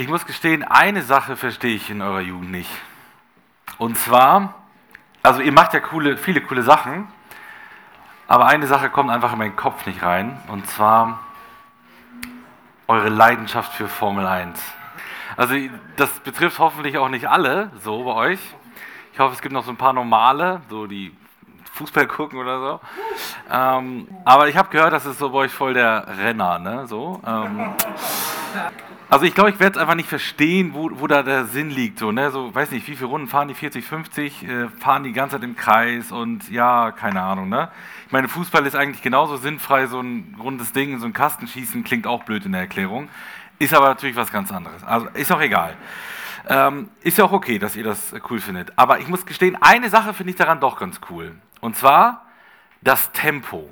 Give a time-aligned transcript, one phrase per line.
[0.00, 2.70] Ich muss gestehen, eine Sache verstehe ich in eurer Jugend nicht.
[3.76, 4.54] Und zwar,
[5.22, 7.06] also ihr macht ja coole, viele coole Sachen,
[8.26, 10.40] aber eine Sache kommt einfach in meinen Kopf nicht rein.
[10.48, 11.18] Und zwar
[12.88, 14.58] eure Leidenschaft für Formel 1.
[15.36, 15.54] Also
[15.96, 18.40] das betrifft hoffentlich auch nicht alle so bei euch.
[19.12, 21.14] Ich hoffe, es gibt noch so ein paar normale, so die
[21.74, 22.80] Fußball gucken oder so.
[23.52, 26.86] Ähm, aber ich habe gehört, das ist so bei euch voll der Renner, ne?
[26.86, 27.20] So.
[27.26, 27.74] Ähm,
[29.10, 31.98] also ich glaube, ich werde es einfach nicht verstehen, wo, wo da der Sinn liegt.
[31.98, 32.30] So, ne?
[32.30, 35.44] so, weiß nicht, wie viele Runden fahren die 40, 50, äh, fahren die ganze Zeit
[35.44, 37.48] im Kreis und ja, keine Ahnung.
[37.48, 37.70] Ne?
[38.06, 42.06] Ich meine, Fußball ist eigentlich genauso sinnfrei, so ein rundes Ding, so ein Kastenschießen klingt
[42.06, 43.08] auch blöd in der Erklärung.
[43.58, 44.84] Ist aber natürlich was ganz anderes.
[44.84, 45.76] Also ist auch egal.
[46.48, 48.72] Ähm, ist ja auch okay, dass ihr das cool findet.
[48.76, 51.36] Aber ich muss gestehen, eine Sache finde ich daran doch ganz cool.
[51.60, 52.26] Und zwar
[52.80, 53.68] das Tempo.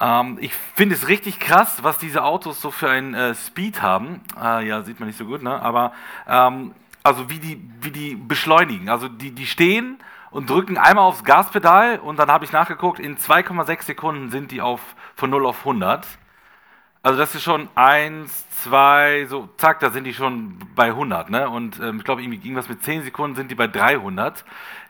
[0.00, 4.20] Ähm, ich finde es richtig krass, was diese Autos so für einen äh, Speed haben.
[4.40, 5.60] Äh, ja, sieht man nicht so gut, ne?
[5.60, 5.92] aber
[6.26, 8.88] ähm, also wie die, wie die beschleunigen.
[8.88, 9.98] Also die, die stehen
[10.30, 14.60] und drücken einmal aufs Gaspedal und dann habe ich nachgeguckt, in 2,6 Sekunden sind die
[14.60, 14.80] auf,
[15.14, 16.06] von 0 auf 100.
[17.02, 21.28] Also das ist schon 1, 2, so zack, da sind die schon bei 100.
[21.28, 21.48] Ne?
[21.48, 24.44] Und ähm, ich glaube, irgendwas mit 10 Sekunden sind die bei 300.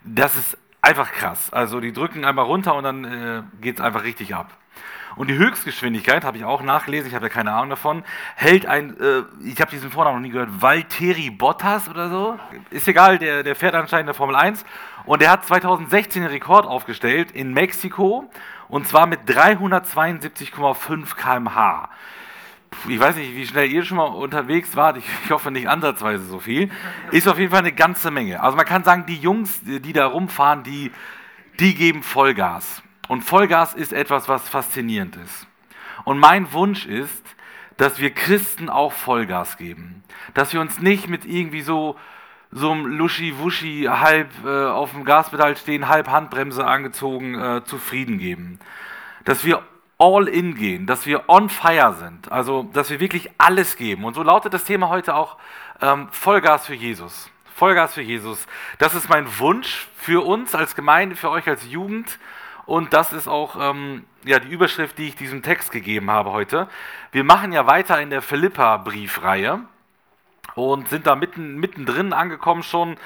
[0.04, 1.52] Das ist einfach krass.
[1.52, 4.52] Also die drücken einmal runter und dann äh, geht es einfach richtig ab.
[5.16, 8.04] Und die Höchstgeschwindigkeit, habe ich auch nachgelesen, ich habe ja keine Ahnung davon,
[8.34, 12.38] hält ein, äh, ich habe diesen Vornamen noch nie gehört, Valtteri Bottas oder so.
[12.70, 14.64] Ist egal, der, der fährt anscheinend in der Formel 1.
[15.04, 18.28] Und der hat 2016 den Rekord aufgestellt in Mexiko
[18.68, 21.90] und zwar mit 372,5 km/h.
[22.88, 24.98] Ich weiß nicht, wie schnell ihr schon mal unterwegs wart.
[24.98, 26.70] Ich, ich, hoffe nicht ansatzweise so viel.
[27.10, 28.42] Ist auf jeden Fall eine ganze Menge.
[28.42, 30.92] Also man kann sagen, die Jungs, die da rumfahren, die,
[31.60, 32.82] die geben Vollgas.
[33.08, 35.46] Und Vollgas ist etwas, was faszinierend ist.
[36.04, 37.24] Und mein Wunsch ist,
[37.76, 40.02] dass wir Christen auch Vollgas geben.
[40.34, 41.96] Dass wir uns nicht mit irgendwie so,
[42.50, 48.58] so einem Luschi-Wuschi halb äh, auf dem Gaspedal stehen, halb Handbremse angezogen, äh, zufrieden geben.
[49.24, 49.62] Dass wir
[49.98, 54.04] all in gehen, dass wir on fire sind, also dass wir wirklich alles geben.
[54.04, 55.36] Und so lautet das Thema heute auch
[55.80, 57.30] ähm, Vollgas für Jesus.
[57.54, 58.46] Vollgas für Jesus.
[58.78, 62.18] Das ist mein Wunsch für uns als Gemeinde, für euch als Jugend
[62.66, 66.68] und das ist auch ähm, ja, die Überschrift, die ich diesem Text gegeben habe heute.
[67.12, 69.60] Wir machen ja weiter in der Philippa-Briefreihe
[70.54, 72.96] und sind da mitten, mittendrin angekommen schon.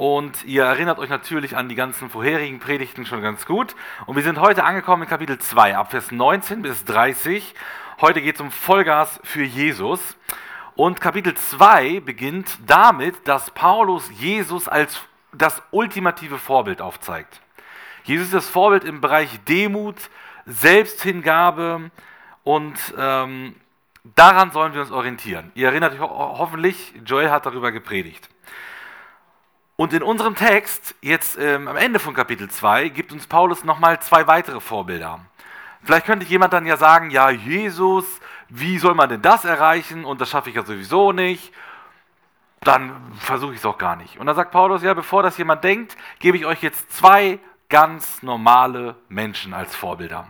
[0.00, 3.76] Und ihr erinnert euch natürlich an die ganzen vorherigen Predigten schon ganz gut.
[4.06, 7.54] Und wir sind heute angekommen in Kapitel 2, ab Vers 19 bis 30.
[8.00, 10.16] Heute geht es um Vollgas für Jesus.
[10.74, 15.02] Und Kapitel 2 beginnt damit, dass Paulus Jesus als
[15.34, 17.42] das ultimative Vorbild aufzeigt.
[18.04, 19.96] Jesus ist das Vorbild im Bereich Demut,
[20.46, 21.90] Selbsthingabe
[22.42, 23.54] und ähm,
[24.16, 25.52] daran sollen wir uns orientieren.
[25.54, 28.30] Ihr erinnert euch ho hoffentlich, Joel hat darüber gepredigt.
[29.80, 33.98] Und in unserem Text, jetzt ähm, am Ende von Kapitel 2, gibt uns Paulus nochmal
[34.02, 35.20] zwei weitere Vorbilder.
[35.82, 38.04] Vielleicht könnte jemand dann ja sagen, ja, Jesus,
[38.50, 40.04] wie soll man denn das erreichen?
[40.04, 41.54] Und das schaffe ich ja sowieso nicht.
[42.60, 44.18] Dann versuche ich es auch gar nicht.
[44.18, 47.38] Und dann sagt Paulus, ja, bevor das jemand denkt, gebe ich euch jetzt zwei
[47.70, 50.26] ganz normale Menschen als Vorbilder.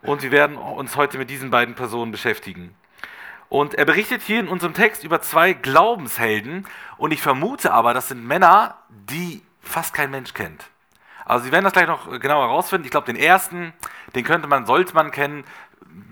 [0.00, 2.74] Und wir werden uns heute mit diesen beiden Personen beschäftigen.
[3.52, 6.66] Und er berichtet hier in unserem Text über zwei Glaubenshelden.
[6.96, 10.70] Und ich vermute aber, das sind Männer, die fast kein Mensch kennt.
[11.26, 12.86] Also Sie werden das gleich noch genauer herausfinden.
[12.86, 13.74] Ich glaube, den ersten,
[14.14, 15.44] den könnte man, sollte man kennen,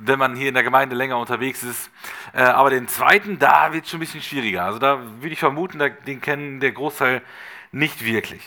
[0.02, 1.90] wenn man hier in der Gemeinde länger unterwegs ist.
[2.34, 4.64] Äh, aber den zweiten, da wird es schon ein bisschen schwieriger.
[4.64, 7.22] Also da würde ich vermuten, den kennen der Großteil
[7.72, 8.42] nicht wirklich.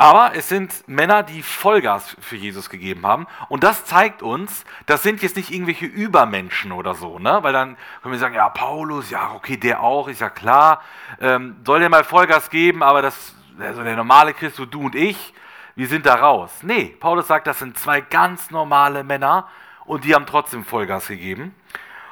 [0.00, 3.26] Aber es sind Männer, die Vollgas für Jesus gegeben haben.
[3.48, 7.40] Und das zeigt uns, das sind jetzt nicht irgendwelche Übermenschen oder so, ne?
[7.42, 10.82] Weil dann können wir sagen, ja, Paulus, ja, okay, der auch, ist ja klar.
[11.20, 15.34] Ähm, soll der mal Vollgas geben, aber das, also der normale Christus, du und ich,
[15.74, 16.52] wir sind da raus.
[16.62, 19.48] Nee, Paulus sagt, das sind zwei ganz normale Männer
[19.84, 21.56] und die haben trotzdem Vollgas gegeben.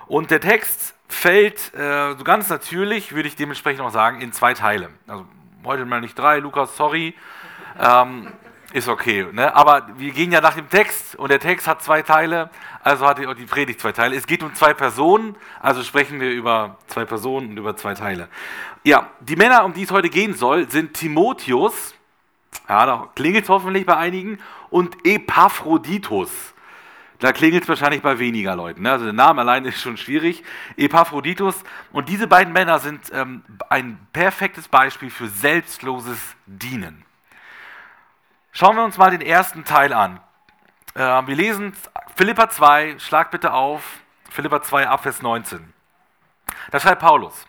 [0.09, 4.55] Und der Text fällt äh, so ganz natürlich, würde ich dementsprechend auch sagen, in zwei
[4.55, 4.91] Teile.
[5.07, 5.25] Also
[5.65, 7.15] heute mal nicht drei, Lukas, sorry.
[7.79, 8.29] Ähm,
[8.73, 9.27] ist okay.
[9.33, 9.55] Ne?
[9.55, 12.51] Aber wir gehen ja nach dem Text und der Text hat zwei Teile,
[12.83, 14.17] also hat die Predigt zwei Teile.
[14.17, 18.29] Es geht um zwei Personen, also sprechen wir über zwei Personen und über zwei Teile.
[18.85, 21.95] Ja, die Männer, um die es heute gehen soll, sind Timotheus,
[22.69, 24.39] ja, da klingelt es hoffentlich bei einigen,
[24.69, 26.31] und Epaphroditus.
[27.19, 28.83] Da klingelt es wahrscheinlich bei weniger Leuten.
[28.83, 28.93] Ne?
[28.93, 30.45] Also der Name allein ist schon schwierig.
[30.77, 31.63] Epaphroditus.
[31.91, 37.06] Und diese beiden Männer sind ähm, ein perfektes Beispiel für selbstloses Dienen.
[38.59, 40.19] Schauen wir uns mal den ersten Teil an.
[40.95, 41.75] Äh, wir lesen
[42.15, 43.83] Philippa 2, schlag bitte auf,
[44.31, 45.75] Philippa 2 Abvers 19.
[46.71, 47.47] Da schreibt Paulus,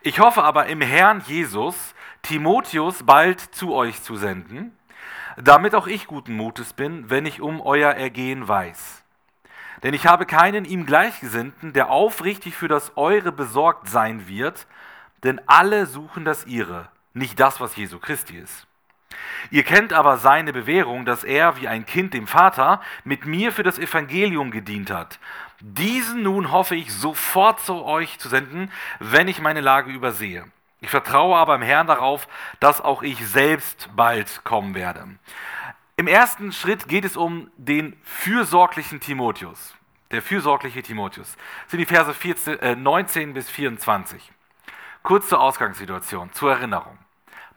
[0.00, 4.76] Ich hoffe aber im Herrn Jesus, Timotheus bald zu euch zu senden,
[5.36, 9.04] damit auch ich guten Mutes bin, wenn ich um euer Ergehen weiß.
[9.84, 14.66] Denn ich habe keinen ihm Gleichgesinnten, der aufrichtig für das Eure besorgt sein wird,
[15.22, 18.67] denn alle suchen das Ihre, nicht das, was Jesu Christi ist.
[19.50, 23.62] Ihr kennt aber seine Bewährung, dass er wie ein Kind dem Vater mit mir für
[23.62, 25.18] das Evangelium gedient hat.
[25.60, 28.70] Diesen nun hoffe ich sofort zu euch zu senden,
[29.00, 30.44] wenn ich meine Lage übersehe.
[30.80, 32.28] Ich vertraue aber im Herrn darauf,
[32.60, 35.06] dass auch ich selbst bald kommen werde.
[35.96, 39.74] Im ersten Schritt geht es um den fürsorglichen Timotheus.
[40.12, 41.34] Der fürsorgliche Timotheus.
[41.62, 44.30] Das sind die Verse 14, äh, 19 bis 24.
[45.02, 46.96] Kurz zur Ausgangssituation, zur Erinnerung.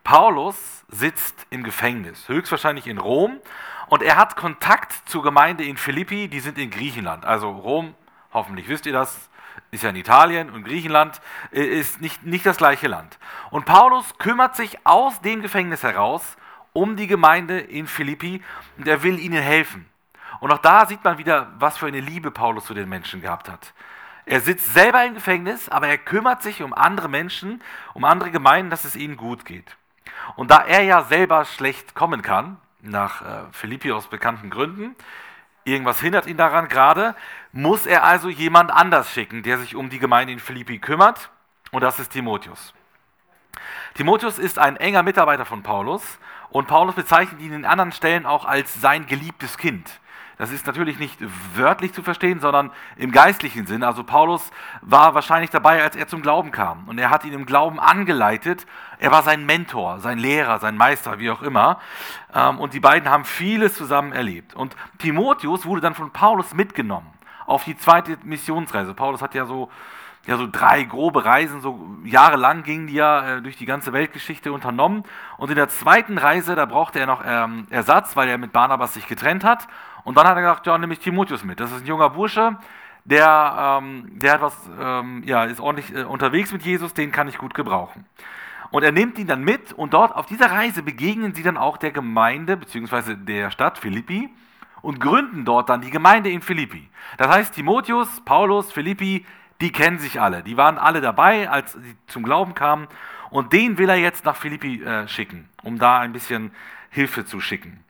[0.03, 3.39] Paulus sitzt im Gefängnis, höchstwahrscheinlich in Rom,
[3.87, 7.25] und er hat Kontakt zur Gemeinde in Philippi, die sind in Griechenland.
[7.25, 7.93] Also Rom,
[8.31, 9.29] hoffentlich wisst ihr das,
[9.71, 11.21] ist ja in Italien und Griechenland
[11.51, 13.19] äh, ist nicht, nicht das gleiche Land.
[13.49, 16.37] Und Paulus kümmert sich aus dem Gefängnis heraus
[16.73, 18.41] um die Gemeinde in Philippi
[18.77, 19.89] und er will ihnen helfen.
[20.39, 23.49] Und auch da sieht man wieder, was für eine Liebe Paulus zu den Menschen gehabt
[23.49, 23.73] hat.
[24.25, 27.61] Er sitzt selber im Gefängnis, aber er kümmert sich um andere Menschen,
[27.93, 29.75] um andere Gemeinden, dass es ihnen gut geht.
[30.35, 34.95] Und da er ja selber schlecht kommen kann, nach äh, Philippi aus bekannten Gründen,
[35.63, 37.15] irgendwas hindert ihn daran gerade,
[37.51, 41.29] muss er also jemand anders schicken, der sich um die Gemeinde in Philippi kümmert,
[41.71, 42.73] und das ist Timotheus.
[43.93, 46.19] Timotheus ist ein enger Mitarbeiter von Paulus
[46.49, 50.00] und Paulus bezeichnet ihn in anderen Stellen auch als sein geliebtes Kind.
[50.41, 51.19] Das ist natürlich nicht
[51.53, 53.83] wörtlich zu verstehen, sondern im geistlichen Sinn.
[53.83, 54.49] Also Paulus
[54.81, 56.87] war wahrscheinlich dabei, als er zum Glauben kam.
[56.87, 58.65] Und er hat ihn im Glauben angeleitet.
[58.97, 61.79] Er war sein Mentor, sein Lehrer, sein Meister, wie auch immer.
[62.33, 64.55] Ähm, und die beiden haben vieles zusammen erlebt.
[64.55, 67.13] Und Timotheus wurde dann von Paulus mitgenommen
[67.45, 68.95] auf die zweite Missionsreise.
[68.95, 69.69] Paulus hat ja so
[70.27, 74.51] ja so drei grobe Reisen, so jahrelang gingen die ja äh, durch die ganze Weltgeschichte
[74.51, 75.03] unternommen.
[75.37, 78.93] Und in der zweiten Reise, da brauchte er noch ähm, Ersatz, weil er mit Barnabas
[78.93, 79.67] sich getrennt hat.
[80.03, 81.59] Und dann hat er gesagt, ja, nehme ich Timotheus mit.
[81.59, 82.57] Das ist ein junger Bursche,
[83.03, 87.27] der, ähm, der hat was, ähm, ja, ist ordentlich äh, unterwegs mit Jesus, den kann
[87.27, 88.05] ich gut gebrauchen.
[88.69, 91.77] Und er nimmt ihn dann mit und dort auf dieser Reise begegnen sie dann auch
[91.77, 93.15] der Gemeinde bzw.
[93.15, 94.29] der Stadt Philippi
[94.81, 96.89] und gründen dort dann die Gemeinde in Philippi.
[97.17, 99.25] Das heißt, Timotheus, Paulus, Philippi,
[99.61, 100.43] die kennen sich alle.
[100.43, 102.87] Die waren alle dabei, als sie zum Glauben kamen.
[103.29, 106.51] Und den will er jetzt nach Philippi äh, schicken, um da ein bisschen
[106.89, 107.83] Hilfe zu schicken.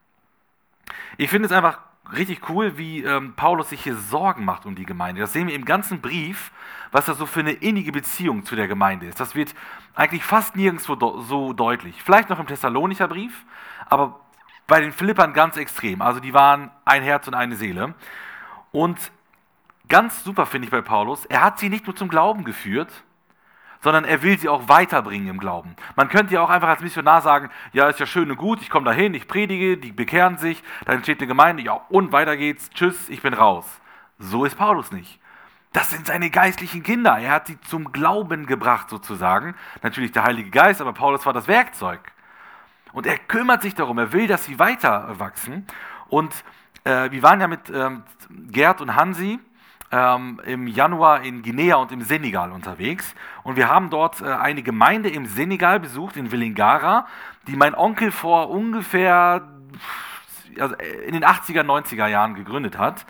[1.17, 1.79] Ich finde es einfach
[2.13, 5.21] richtig cool, wie ähm, Paulus sich hier Sorgen macht um die Gemeinde.
[5.21, 6.51] Das sehen wir im ganzen Brief,
[6.91, 9.19] was da so für eine innige Beziehung zu der Gemeinde ist.
[9.19, 9.55] Das wird
[9.95, 12.03] eigentlich fast nirgendwo so deutlich.
[12.03, 13.45] Vielleicht noch im Thessalonicher Brief,
[13.87, 14.19] aber
[14.67, 16.01] bei den Philippern ganz extrem.
[16.01, 17.93] Also die waren ein Herz und eine Seele.
[18.71, 19.11] Und
[19.87, 22.91] ganz super finde ich bei Paulus, er hat sie nicht nur zum Glauben geführt,
[23.81, 25.75] sondern er will sie auch weiterbringen im Glauben.
[25.95, 28.69] Man könnte ja auch einfach als Missionar sagen, ja, ist ja schön und gut, ich
[28.69, 32.69] komme dahin, ich predige, die bekehren sich, dann entsteht eine Gemeinde, ja, und weiter geht's,
[32.69, 33.65] tschüss, ich bin raus.
[34.19, 35.19] So ist Paulus nicht.
[35.73, 37.17] Das sind seine geistlichen Kinder.
[37.17, 39.55] Er hat sie zum Glauben gebracht, sozusagen.
[39.81, 42.01] Natürlich der Heilige Geist, aber Paulus war das Werkzeug.
[42.91, 45.65] Und er kümmert sich darum, er will, dass sie weiter wachsen.
[46.09, 46.33] Und
[46.83, 48.03] äh, wir waren ja mit ähm,
[48.49, 49.39] Gerd und Hansi
[49.91, 53.13] ähm, im Januar in Guinea und im Senegal unterwegs.
[53.43, 57.07] Und wir haben dort äh, eine Gemeinde im Senegal besucht, in Villingara,
[57.47, 59.47] die mein Onkel vor ungefähr
[60.59, 63.05] also in den 80er, 90er Jahren gegründet hat,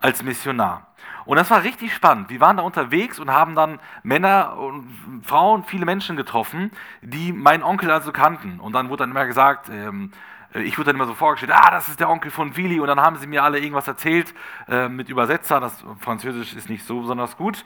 [0.00, 0.86] als Missionar.
[1.24, 2.28] Und das war richtig spannend.
[2.28, 6.70] Wir waren da unterwegs und haben dann Männer und Frauen, viele Menschen getroffen,
[7.00, 8.60] die meinen Onkel also kannten.
[8.60, 10.16] Und dann wurde dann immer gesagt, ähm, äh,
[10.54, 13.00] ich wurde dann immer so vorgestellt, ah, das ist der Onkel von Willi und dann
[13.00, 14.34] haben sie mir alle irgendwas erzählt
[14.68, 17.64] äh, mit Übersetzer, das Französisch ist nicht so besonders gut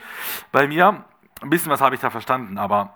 [0.53, 1.05] bei mir.
[1.41, 2.95] Ein bisschen was habe ich da verstanden, aber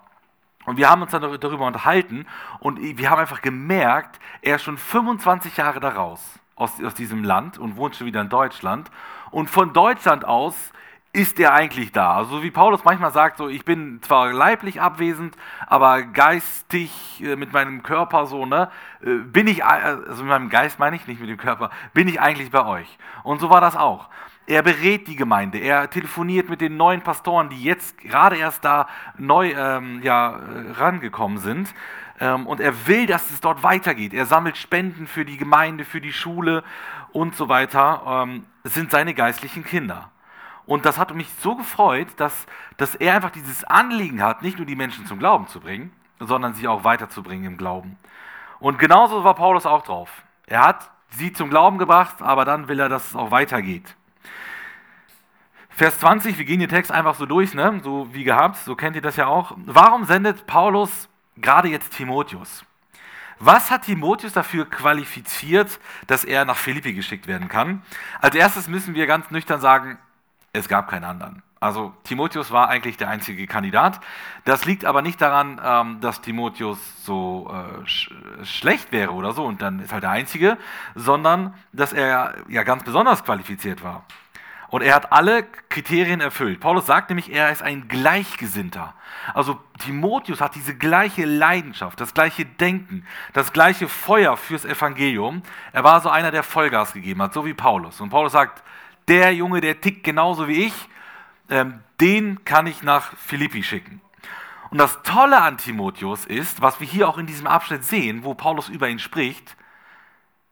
[0.65, 2.25] und wir haben uns dann darüber unterhalten
[2.59, 7.57] und wir haben einfach gemerkt, er ist schon 25 Jahre daraus, aus, aus diesem Land
[7.57, 8.89] und wohnt schon wieder in Deutschland.
[9.31, 10.71] Und von Deutschland aus
[11.13, 12.15] ist er eigentlich da?
[12.15, 17.53] Also wie Paulus manchmal sagt, so ich bin zwar leiblich abwesend, aber geistig äh, mit
[17.53, 18.71] meinem Körper so, ne,
[19.03, 22.19] äh, bin ich, also mit meinem Geist meine ich, nicht mit dem Körper, bin ich
[22.19, 22.97] eigentlich bei euch.
[23.21, 24.09] Und so war das auch.
[24.47, 28.87] Er berät die Gemeinde, er telefoniert mit den neuen Pastoren, die jetzt gerade erst da
[29.15, 31.73] neu ähm, ja, äh, rangekommen sind.
[32.19, 34.15] Ähm, und er will, dass es dort weitergeht.
[34.15, 36.63] Er sammelt Spenden für die Gemeinde, für die Schule
[37.11, 38.01] und so weiter.
[38.25, 40.09] Ähm, sind seine geistlichen Kinder.
[40.65, 42.45] Und das hat mich so gefreut, dass,
[42.77, 46.53] dass er einfach dieses Anliegen hat, nicht nur die Menschen zum Glauben zu bringen, sondern
[46.53, 47.97] sie auch weiterzubringen im Glauben.
[48.59, 50.23] Und genauso war Paulus auch drauf.
[50.47, 53.95] Er hat sie zum Glauben gebracht, aber dann will er, dass es auch weitergeht.
[55.69, 57.81] Vers 20, wir gehen den Text einfach so durch, ne?
[57.83, 59.53] so wie gehabt, so kennt ihr das ja auch.
[59.65, 62.63] Warum sendet Paulus gerade jetzt Timotheus?
[63.39, 67.81] Was hat Timotheus dafür qualifiziert, dass er nach Philippi geschickt werden kann?
[68.21, 69.97] Als erstes müssen wir ganz nüchtern sagen,
[70.53, 71.41] es gab keinen anderen.
[71.59, 73.99] Also Timotheus war eigentlich der einzige Kandidat.
[74.45, 78.11] Das liegt aber nicht daran, ähm, dass Timotheus so äh, sch
[78.43, 80.57] schlecht wäre oder so und dann ist halt der einzige,
[80.93, 84.05] sondern dass er ja ganz besonders qualifiziert war.
[84.69, 86.59] Und er hat alle Kriterien erfüllt.
[86.59, 88.95] Paulus sagt nämlich, er ist ein Gleichgesinnter.
[89.33, 95.43] Also Timotheus hat diese gleiche Leidenschaft, das gleiche Denken, das gleiche Feuer fürs Evangelium.
[95.71, 98.01] Er war so einer, der Vollgas gegeben hat, so wie Paulus.
[98.01, 98.63] Und Paulus sagt,
[99.07, 100.73] der Junge, der tickt genauso wie ich,
[101.49, 104.01] ähm, den kann ich nach Philippi schicken.
[104.69, 108.33] Und das Tolle an Timotheus ist, was wir hier auch in diesem Abschnitt sehen, wo
[108.33, 109.55] Paulus über ihn spricht,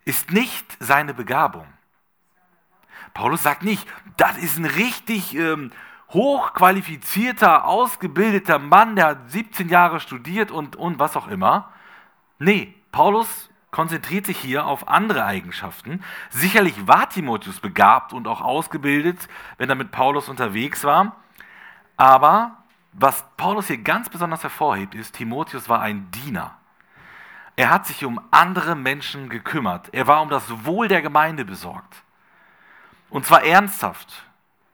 [0.05, 1.65] ist nicht seine Begabung.
[3.13, 5.71] Paulus sagt nicht, das ist ein richtig ähm,
[6.11, 11.71] hochqualifizierter, ausgebildeter Mann, der hat 17 Jahre studiert und, und was auch immer.
[12.39, 16.03] Nee, Paulus konzentriert sich hier auf andere Eigenschaften.
[16.29, 21.15] Sicherlich war Timotheus begabt und auch ausgebildet, wenn er mit Paulus unterwegs war.
[21.95, 22.57] Aber
[22.93, 26.57] was Paulus hier ganz besonders hervorhebt, ist, Timotheus war ein Diener.
[27.55, 29.89] Er hat sich um andere Menschen gekümmert.
[29.93, 32.03] Er war um das Wohl der Gemeinde besorgt.
[33.09, 34.25] Und zwar ernsthaft,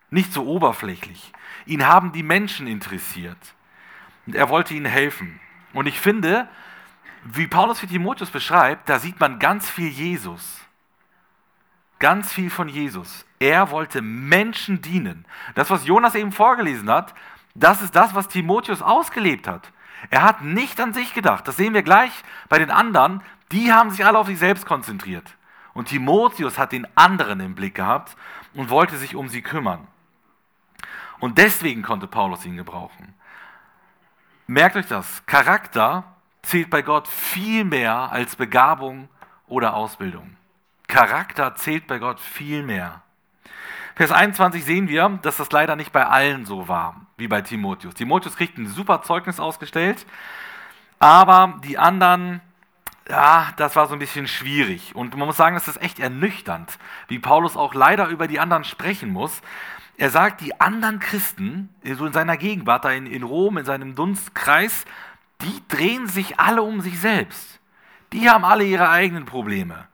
[0.09, 1.33] nicht so oberflächlich.
[1.65, 3.37] Ihn haben die Menschen interessiert.
[4.25, 5.39] Und er wollte ihnen helfen.
[5.73, 6.47] Und ich finde,
[7.33, 10.61] wie Paulus für Timotheus beschreibt, da sieht man ganz viel Jesus.
[11.99, 13.25] Ganz viel von Jesus.
[13.39, 15.25] Er wollte Menschen dienen.
[15.55, 17.13] Das, was Jonas eben vorgelesen hat,
[17.55, 19.71] das ist das, was Timotheus ausgelebt hat.
[20.09, 21.47] Er hat nicht an sich gedacht.
[21.47, 22.11] Das sehen wir gleich
[22.49, 23.23] bei den anderen.
[23.51, 25.35] Die haben sich alle auf sich selbst konzentriert.
[25.73, 28.15] Und Timotheus hat den anderen im Blick gehabt
[28.53, 29.87] und wollte sich um sie kümmern.
[31.19, 33.15] Und deswegen konnte Paulus ihn gebrauchen.
[34.45, 36.16] Merkt euch das, Charakter
[36.47, 39.09] zählt bei Gott viel mehr als Begabung
[39.47, 40.37] oder Ausbildung.
[40.87, 43.01] Charakter zählt bei Gott viel mehr.
[43.95, 47.95] Vers 21 sehen wir, dass das leider nicht bei allen so war, wie bei Timotheus.
[47.95, 50.05] Timotheus kriegt ein super Zeugnis ausgestellt,
[50.99, 52.41] aber die anderen
[53.09, 54.93] ja, das war so ein bisschen schwierig.
[54.93, 56.77] Und man muss sagen, es ist echt ernüchternd,
[57.07, 59.41] wie Paulus auch leider über die anderen sprechen muss.
[59.95, 63.95] Er sagt, die anderen Christen, so in seiner Gegenwart, da in, in Rom, in seinem
[63.95, 64.85] Dunstkreis,
[65.41, 67.59] die drehen sich alle um sich selbst.
[68.13, 69.87] Die haben alle ihre eigenen Probleme.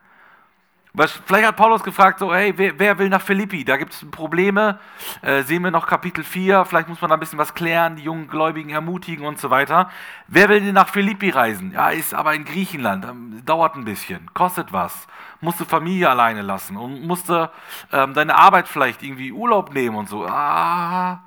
[0.96, 3.66] Vielleicht hat Paulus gefragt, so, hey, wer, wer will nach Philippi?
[3.66, 4.78] Da gibt es Probleme.
[5.24, 8.04] Äh, sehen wir noch Kapitel 4, vielleicht muss man da ein bisschen was klären, die
[8.04, 9.90] jungen Gläubigen ermutigen und so weiter.
[10.28, 11.72] Wer will denn nach Philippi reisen?
[11.72, 15.08] Ja, ist aber in Griechenland, ähm, dauert ein bisschen, kostet was.
[15.42, 17.50] Musste Familie alleine lassen und musste
[17.92, 20.28] ähm, deine Arbeit vielleicht irgendwie Urlaub nehmen und so.
[20.28, 21.24] Ah,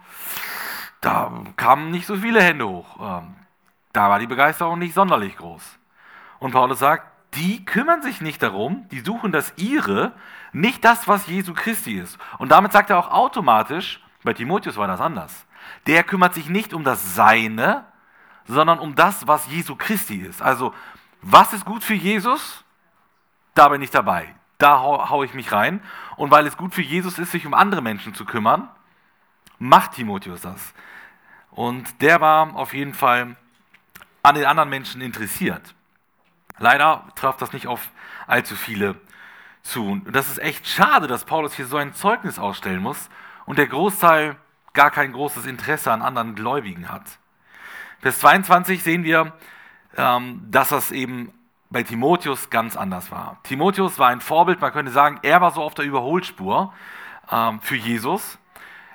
[1.01, 2.99] da kamen nicht so viele Hände hoch.
[3.01, 3.35] Ähm,
[3.97, 5.79] da war die Begeisterung nicht sonderlich groß.
[6.39, 10.13] Und Paulus sagt, die kümmern sich nicht darum, die suchen das ihre,
[10.53, 12.19] nicht das, was Jesu Christi ist.
[12.39, 15.47] Und damit sagt er auch automatisch, bei Timotheus war das anders.
[15.87, 17.85] Der kümmert sich nicht um das Seine,
[18.47, 20.43] sondern um das, was Jesu Christi ist.
[20.43, 20.75] Also,
[21.23, 22.65] was ist gut für Jesus?
[23.55, 24.35] Da bin ich dabei.
[24.59, 25.83] Da hau, hau ich mich rein.
[26.17, 28.69] Und weil es gut für Jesus ist, sich um andere Menschen zu kümmern,
[29.59, 30.75] macht Timotheus das.
[31.51, 33.37] Und der war auf jeden Fall
[34.27, 35.75] an den anderen Menschen interessiert.
[36.59, 37.93] Leider traf das nicht auf
[38.27, 38.97] allzu viele
[39.63, 39.89] zu.
[39.89, 43.09] Und das ist echt schade, dass Paulus hier so ein Zeugnis ausstellen muss
[43.45, 44.35] und der Großteil
[44.73, 47.05] gar kein großes Interesse an anderen Gläubigen hat.
[48.01, 49.33] Vers 22 sehen wir,
[49.97, 51.33] ähm, dass das eben
[51.71, 53.39] bei Timotheus ganz anders war.
[53.45, 56.75] Timotheus war ein Vorbild, man könnte sagen, er war so auf der Überholspur
[57.31, 58.39] ähm, für Jesus.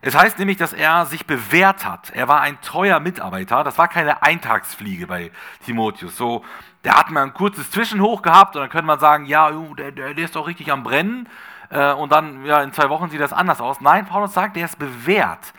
[0.02, 2.10] Es heißt nämlich, dass er sich bewährt hat.
[2.12, 3.64] Er war ein treuer Mitarbeiter.
[3.64, 5.32] Das war keine Eintagsfliege bei
[5.64, 6.18] Timotheus.
[6.18, 6.44] So,
[6.84, 10.14] der hat mal ein kurzes Zwischenhoch gehabt und dann könnte man sagen, ja, der, der,
[10.16, 11.30] der ist doch richtig am Brennen.
[11.70, 13.80] Äh, und dann, ja, in zwei Wochen sieht das anders aus.
[13.80, 15.54] Nein, Paulus sagt, der ist bewährt.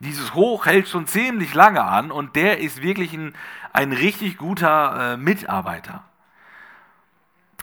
[0.00, 3.34] Dieses Hoch hält schon ziemlich lange an und der ist wirklich ein,
[3.72, 6.04] ein richtig guter äh, Mitarbeiter.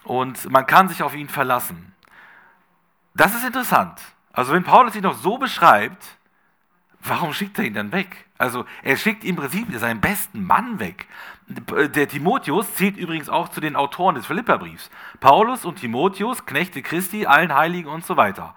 [0.04, 1.94] Und man kann sich auf ihn verlassen.
[3.14, 4.00] Das ist interessant.
[4.36, 6.18] Also wenn Paulus ihn noch so beschreibt,
[7.02, 8.26] warum schickt er ihn dann weg?
[8.38, 11.08] Also er schickt im Prinzip seinen besten Mann weg.
[11.48, 14.92] Der Timotheus zählt übrigens auch zu den Autoren des Philipperbriefs.
[15.22, 18.54] Paulus und Timotheus, Knechte Christi, allen Heiligen und so weiter.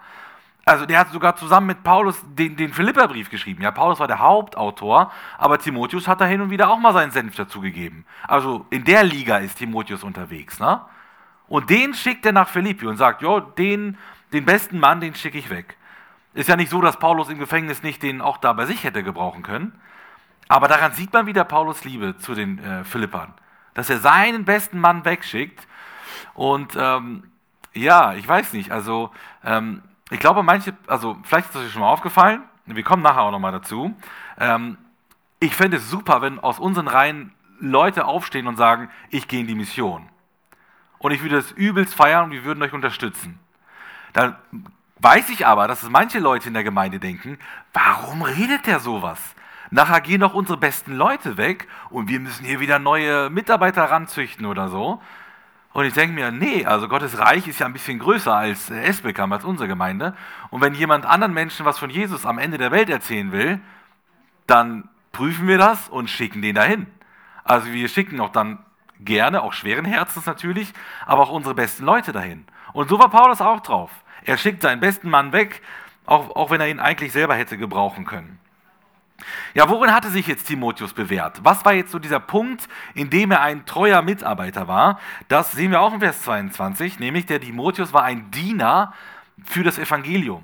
[0.65, 3.63] Also der hat sogar zusammen mit Paulus den, den Philipperbrief geschrieben.
[3.63, 7.11] Ja, Paulus war der Hauptautor, aber Timotheus hat da hin und wieder auch mal seinen
[7.11, 8.05] Senf dazugegeben.
[8.27, 10.59] Also in der Liga ist Timotheus unterwegs.
[10.59, 10.81] Ne?
[11.47, 13.97] Und den schickt er nach Philippi und sagt, jo, den
[14.33, 15.77] den besten Mann, den schicke ich weg.
[16.33, 19.03] Ist ja nicht so, dass Paulus im Gefängnis nicht den auch da bei sich hätte
[19.03, 19.79] gebrauchen können.
[20.47, 23.33] Aber daran sieht man wieder Paulus Liebe zu den äh, Philippern.
[23.73, 25.67] Dass er seinen besten Mann wegschickt.
[26.33, 27.31] Und ähm,
[27.73, 29.11] ja, ich weiß nicht, also
[29.43, 33.21] ähm, ich glaube, manche, also vielleicht ist es euch schon mal aufgefallen, wir kommen nachher
[33.21, 33.95] auch nochmal dazu.
[34.39, 34.77] Ähm,
[35.39, 39.47] ich fände es super, wenn aus unseren Reihen Leute aufstehen und sagen, ich gehe in
[39.47, 40.09] die Mission.
[40.97, 43.39] Und ich würde das übelst feiern und wir würden euch unterstützen.
[44.13, 44.35] Dann
[44.99, 47.37] weiß ich aber, dass es manche Leute in der Gemeinde denken,
[47.73, 49.19] warum redet der sowas?
[49.71, 54.45] Nachher gehen doch unsere besten Leute weg und wir müssen hier wieder neue Mitarbeiter ranzüchten
[54.45, 55.01] oder so.
[55.71, 59.31] Und ich denke mir, nee, also Gottes Reich ist ja ein bisschen größer als Esbekamp,
[59.31, 60.15] als unsere Gemeinde.
[60.49, 63.59] Und wenn jemand anderen Menschen was von Jesus am Ende der Welt erzählen will,
[64.47, 66.87] dann prüfen wir das und schicken den dahin.
[67.43, 68.59] Also wir schicken auch dann
[68.99, 70.73] gerne, auch schweren Herzens natürlich,
[71.05, 72.45] aber auch unsere besten Leute dahin.
[72.73, 73.91] Und so war Paulus auch drauf.
[74.23, 75.61] Er schickt seinen besten Mann weg,
[76.05, 78.39] auch, auch wenn er ihn eigentlich selber hätte gebrauchen können.
[79.53, 81.41] Ja, worin hatte sich jetzt Timotheus bewährt?
[81.43, 84.99] Was war jetzt so dieser Punkt, in dem er ein treuer Mitarbeiter war?
[85.27, 88.93] Das sehen wir auch in Vers 22, nämlich der Timotheus war ein Diener
[89.45, 90.43] für das Evangelium.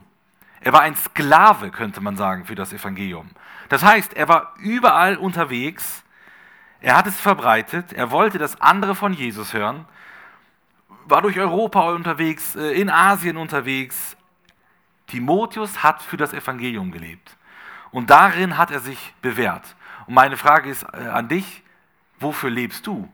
[0.61, 3.29] Er war ein Sklave, könnte man sagen, für das Evangelium.
[3.69, 6.03] Das heißt, er war überall unterwegs,
[6.81, 9.85] er hat es verbreitet, er wollte, dass andere von Jesus hören,
[11.05, 14.17] war durch Europa unterwegs, äh, in Asien unterwegs.
[15.07, 17.37] Timotheus hat für das Evangelium gelebt.
[17.91, 19.75] Und darin hat er sich bewährt.
[20.07, 21.63] Und meine Frage ist äh, an dich,
[22.19, 23.11] wofür lebst du?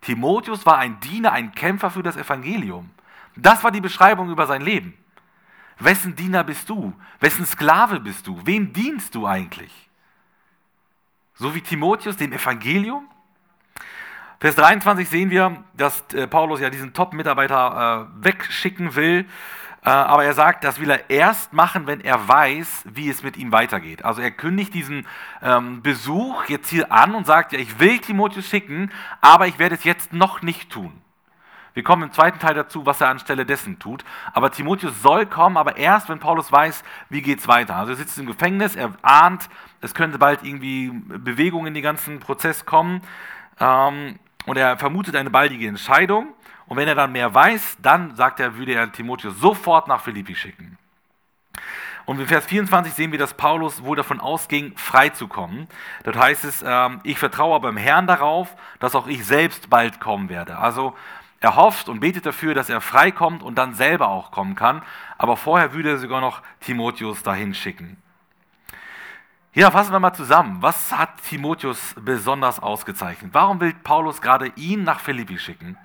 [0.00, 2.90] Timotheus war ein Diener, ein Kämpfer für das Evangelium.
[3.36, 4.94] Das war die Beschreibung über sein Leben.
[5.78, 6.92] Wessen Diener bist du?
[7.20, 8.40] Wessen Sklave bist du?
[8.44, 9.72] Wem dienst du eigentlich?
[11.34, 13.08] So wie Timotheus dem Evangelium?
[14.40, 19.26] Vers 23 sehen wir, dass äh, Paulus ja diesen Top-Mitarbeiter äh, wegschicken will.
[19.84, 23.36] Äh, aber er sagt, das will er erst machen, wenn er weiß, wie es mit
[23.36, 24.04] ihm weitergeht.
[24.04, 25.06] Also er kündigt diesen
[25.42, 29.74] ähm, Besuch jetzt hier an und sagt, ja, ich will Timotheus schicken, aber ich werde
[29.74, 30.92] es jetzt noch nicht tun.
[31.74, 34.04] Wir kommen im zweiten Teil dazu, was er anstelle dessen tut.
[34.34, 37.74] Aber Timotheus soll kommen, aber erst, wenn Paulus weiß, wie geht es weiter.
[37.74, 39.48] Also er sitzt im Gefängnis, er ahnt,
[39.80, 43.02] es könnte bald irgendwie Bewegung in den ganzen Prozess kommen.
[43.60, 44.18] Ähm,
[44.48, 46.34] und er vermutet eine baldige Entscheidung.
[46.66, 50.34] Und wenn er dann mehr weiß, dann sagt er, würde er Timotheus sofort nach Philippi
[50.34, 50.76] schicken.
[52.04, 55.68] Und in Vers 24 sehen wir, dass Paulus wohl davon ausging, frei zu kommen.
[56.04, 60.30] Dort heißt es, ähm, ich vertraue beim Herrn darauf, dass auch ich selbst bald kommen
[60.30, 60.56] werde.
[60.58, 60.94] Also
[61.40, 64.82] er hofft und betet dafür, dass er frei kommt und dann selber auch kommen kann.
[65.18, 67.98] Aber vorher würde er sogar noch Timotheus dahin schicken.
[69.58, 70.58] Ja, fassen wir mal zusammen.
[70.60, 73.30] Was hat Timotheus besonders ausgezeichnet?
[73.34, 75.76] Warum will Paulus gerade ihn nach Philippi schicken?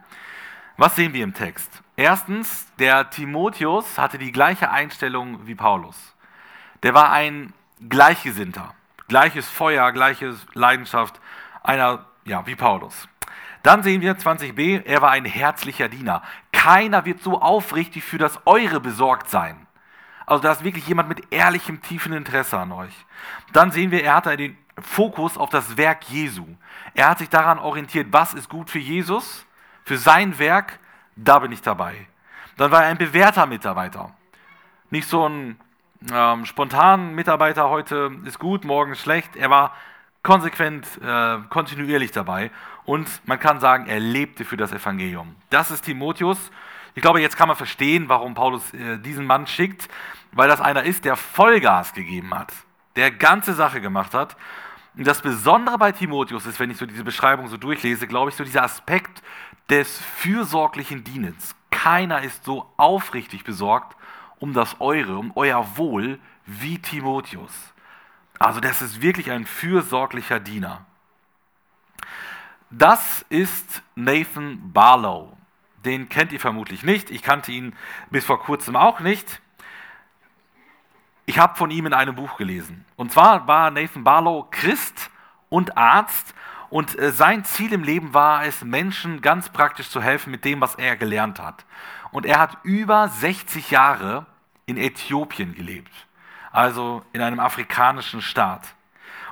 [0.77, 1.81] Was sehen wir im Text?
[1.95, 6.13] Erstens, der Timotheus hatte die gleiche Einstellung wie Paulus.
[6.83, 7.51] Der war ein
[7.89, 8.75] Gleichgesinnter,
[9.07, 11.19] gleiches Feuer, gleiche Leidenschaft,
[11.63, 13.07] einer, ja, wie Paulus.
[13.63, 16.21] Dann sehen wir 20b, er war ein herzlicher Diener.
[16.51, 19.65] Keiner wird so aufrichtig für das Eure besorgt sein.
[20.25, 22.93] Also da ist wirklich jemand mit ehrlichem, tiefen Interesse an euch.
[23.51, 26.45] Dann sehen wir, er hatte den Fokus auf das Werk Jesu.
[26.93, 29.45] Er hat sich daran orientiert, was ist gut für Jesus
[29.83, 30.79] für sein Werk,
[31.15, 32.07] da bin ich dabei.
[32.57, 34.12] Dann war er ein bewährter Mitarbeiter.
[34.89, 35.59] Nicht so ein
[36.12, 39.36] ähm, spontaner Mitarbeiter, heute ist gut, morgen ist schlecht.
[39.36, 39.75] Er war
[40.21, 42.51] konsequent, äh, kontinuierlich dabei.
[42.86, 45.36] Und man kann sagen, er lebte für das Evangelium.
[45.49, 46.51] Das ist Timotheus.
[46.95, 49.89] Ich glaube, jetzt kann man verstehen, warum Paulus äh, diesen Mann schickt,
[50.32, 52.53] weil das einer ist, der Vollgas gegeben hat,
[52.95, 54.36] der ganze Sache gemacht hat.
[54.95, 58.36] Und das Besondere bei Timotheus ist, wenn ich so diese Beschreibung so durchlese, glaube ich,
[58.36, 59.23] so dieser Aspekt
[59.69, 61.56] des fürsorglichen Dienens.
[61.71, 63.97] Keiner ist so aufrichtig besorgt
[64.39, 67.73] um das Eure, um euer Wohl wie Timotheus.
[68.39, 70.86] Also das ist wirklich ein fürsorglicher Diener.
[72.69, 75.32] Das ist Nathan Barlow.
[75.85, 77.11] Den kennt ihr vermutlich nicht.
[77.11, 77.75] Ich kannte ihn
[78.09, 79.41] bis vor kurzem auch nicht.
[81.25, 82.85] Ich habe von ihm in einem Buch gelesen.
[82.95, 85.09] Und zwar war Nathan Barlow Christ
[85.49, 86.33] und Arzt
[86.73, 90.59] und äh, sein Ziel im Leben war es, Menschen ganz praktisch zu helfen mit dem,
[90.59, 91.65] was er gelernt hat.
[92.11, 94.25] Und er hat über 60 Jahre
[94.65, 95.91] in Äthiopien gelebt,
[96.51, 98.73] also in einem afrikanischen Staat.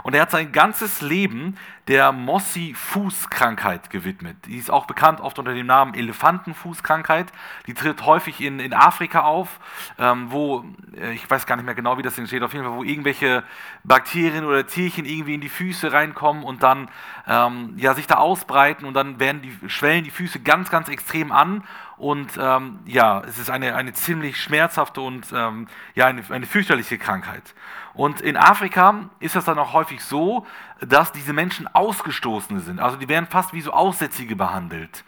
[0.04, 4.38] Und er hat sein ganzes Leben der Mossi-Fußkrankheit gewidmet.
[4.46, 7.32] Die ist auch bekannt oft unter dem Namen Elefantenfußkrankheit.
[7.68, 9.60] Die tritt häufig in, in Afrika auf,
[9.98, 10.64] ähm, wo,
[10.96, 13.44] äh, ich weiß gar nicht mehr genau, wie das entsteht, auf jeden Fall, wo irgendwelche
[13.84, 16.90] Bakterien oder Tierchen irgendwie in die Füße reinkommen und dann
[17.28, 21.32] ähm, ja, sich da ausbreiten und dann werden die, schwellen die Füße ganz, ganz extrem
[21.32, 21.64] an
[22.02, 26.98] Und ähm, ja, es ist eine, eine ziemlich schmerzhafte und ähm, ja, eine, eine fürchterliche
[26.98, 27.54] Krankheit.
[27.94, 30.48] Und in Afrika ist es dann auch häufig so,
[30.80, 32.80] dass diese Menschen Ausgestoßene sind.
[32.80, 35.04] Also die werden fast wie so Aussätzige behandelt.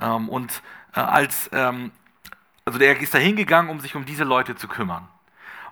[0.00, 0.62] Ähm, und
[0.94, 1.90] äh, als, ähm,
[2.64, 5.06] also der ist da hingegangen, um sich um diese Leute zu kümmern.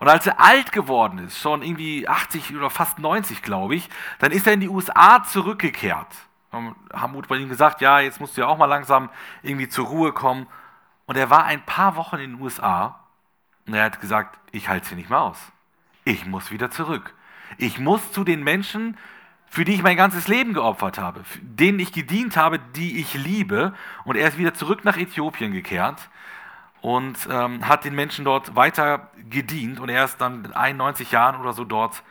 [0.00, 4.32] Und als er alt geworden ist, schon irgendwie 80 oder fast 90, glaube ich, dann
[4.32, 6.14] ist er in die USA zurückgekehrt.
[6.52, 9.08] Haben Mut bei ihm gesagt, ja, jetzt musst du ja auch mal langsam
[9.42, 10.46] irgendwie zur Ruhe kommen.
[11.08, 13.00] Und er war ein paar Wochen in den USA
[13.66, 15.38] und er hat gesagt, ich halte es hier nicht mehr aus.
[16.04, 17.14] Ich muss wieder zurück.
[17.56, 18.98] Ich muss zu den Menschen,
[19.46, 23.72] für die ich mein ganzes Leben geopfert habe, denen ich gedient habe, die ich liebe.
[24.04, 26.10] Und er ist wieder zurück nach Äthiopien gekehrt
[26.82, 31.40] und ähm, hat den Menschen dort weiter gedient und er ist dann mit 91 Jahren
[31.40, 32.02] oder so dort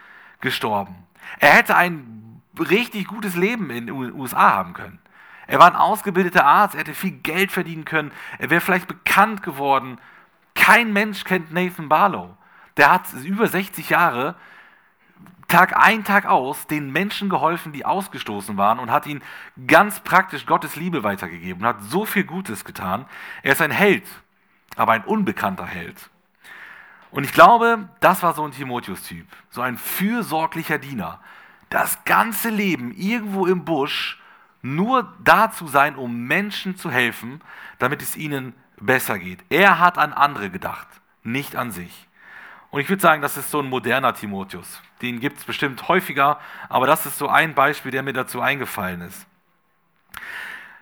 [0.42, 0.96] gestorben.
[1.38, 5.00] Er hätte ein richtig gutes Leben in den USA haben können.
[5.48, 9.44] Er war ein ausgebildeter Arzt, er hätte viel Geld verdienen können, er wäre vielleicht bekannt
[9.44, 10.00] geworden.
[10.56, 12.36] Kein Mensch kennt Nathan Barlow.
[12.76, 14.36] Der hat über 60 Jahre
[15.48, 19.24] Tag ein, Tag aus den Menschen geholfen, die ausgestoßen waren und hat ihnen
[19.66, 23.06] ganz praktisch Gottes Liebe weitergegeben und hat so viel Gutes getan.
[23.44, 24.04] Er ist ein Held
[24.78, 26.10] aber ein unbekannter Held.
[27.12, 31.20] Und ich glaube, das war so ein Timotheus-Typ, so ein fürsorglicher Diener.
[31.70, 34.22] Das ganze Leben irgendwo im Busch
[34.76, 37.42] nur da zu sein, um Menschen zu helfen,
[37.80, 39.44] damit es ihnen besser geht.
[39.50, 40.88] Er hat an andere gedacht,
[41.24, 42.08] nicht an sich.
[42.70, 44.82] Und ich würde sagen, das ist so ein moderner Timotheus.
[45.02, 49.02] Den gibt es bestimmt häufiger, aber das ist so ein Beispiel, der mir dazu eingefallen
[49.02, 49.26] ist.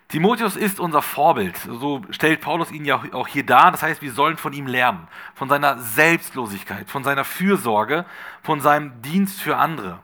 [0.07, 1.57] Timotheus ist unser Vorbild.
[1.57, 3.71] So stellt Paulus ihn ja auch hier dar.
[3.71, 5.07] Das heißt, wir sollen von ihm lernen.
[5.33, 8.05] Von seiner Selbstlosigkeit, von seiner Fürsorge,
[8.43, 9.99] von seinem Dienst für andere.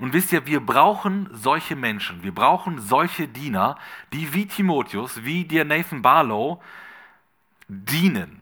[0.00, 2.22] Und wisst ihr, wir brauchen solche Menschen.
[2.22, 3.76] Wir brauchen solche Diener,
[4.12, 6.60] die wie Timotheus, wie dir Nathan Barlow
[7.68, 8.40] dienen.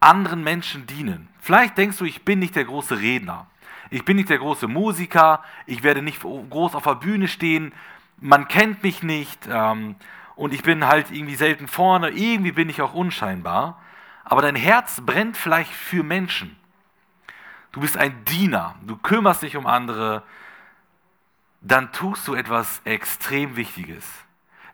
[0.00, 1.28] Anderen Menschen dienen.
[1.40, 3.46] Vielleicht denkst du, ich bin nicht der große Redner.
[3.90, 5.42] Ich bin nicht der große Musiker.
[5.66, 7.72] Ich werde nicht groß auf der Bühne stehen
[8.20, 9.96] man kennt mich nicht ähm,
[10.36, 13.80] und ich bin halt irgendwie selten vorne, irgendwie bin ich auch unscheinbar,
[14.24, 16.56] aber dein Herz brennt vielleicht für Menschen.
[17.72, 20.22] Du bist ein Diener, du kümmerst dich um andere,
[21.60, 24.04] dann tust du etwas extrem Wichtiges.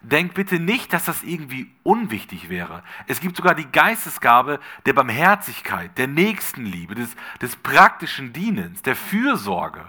[0.01, 2.83] Denk bitte nicht, dass das irgendwie unwichtig wäre.
[3.07, 9.83] Es gibt sogar die Geistesgabe der Barmherzigkeit, der Nächstenliebe, des, des praktischen Dienens, der Fürsorge.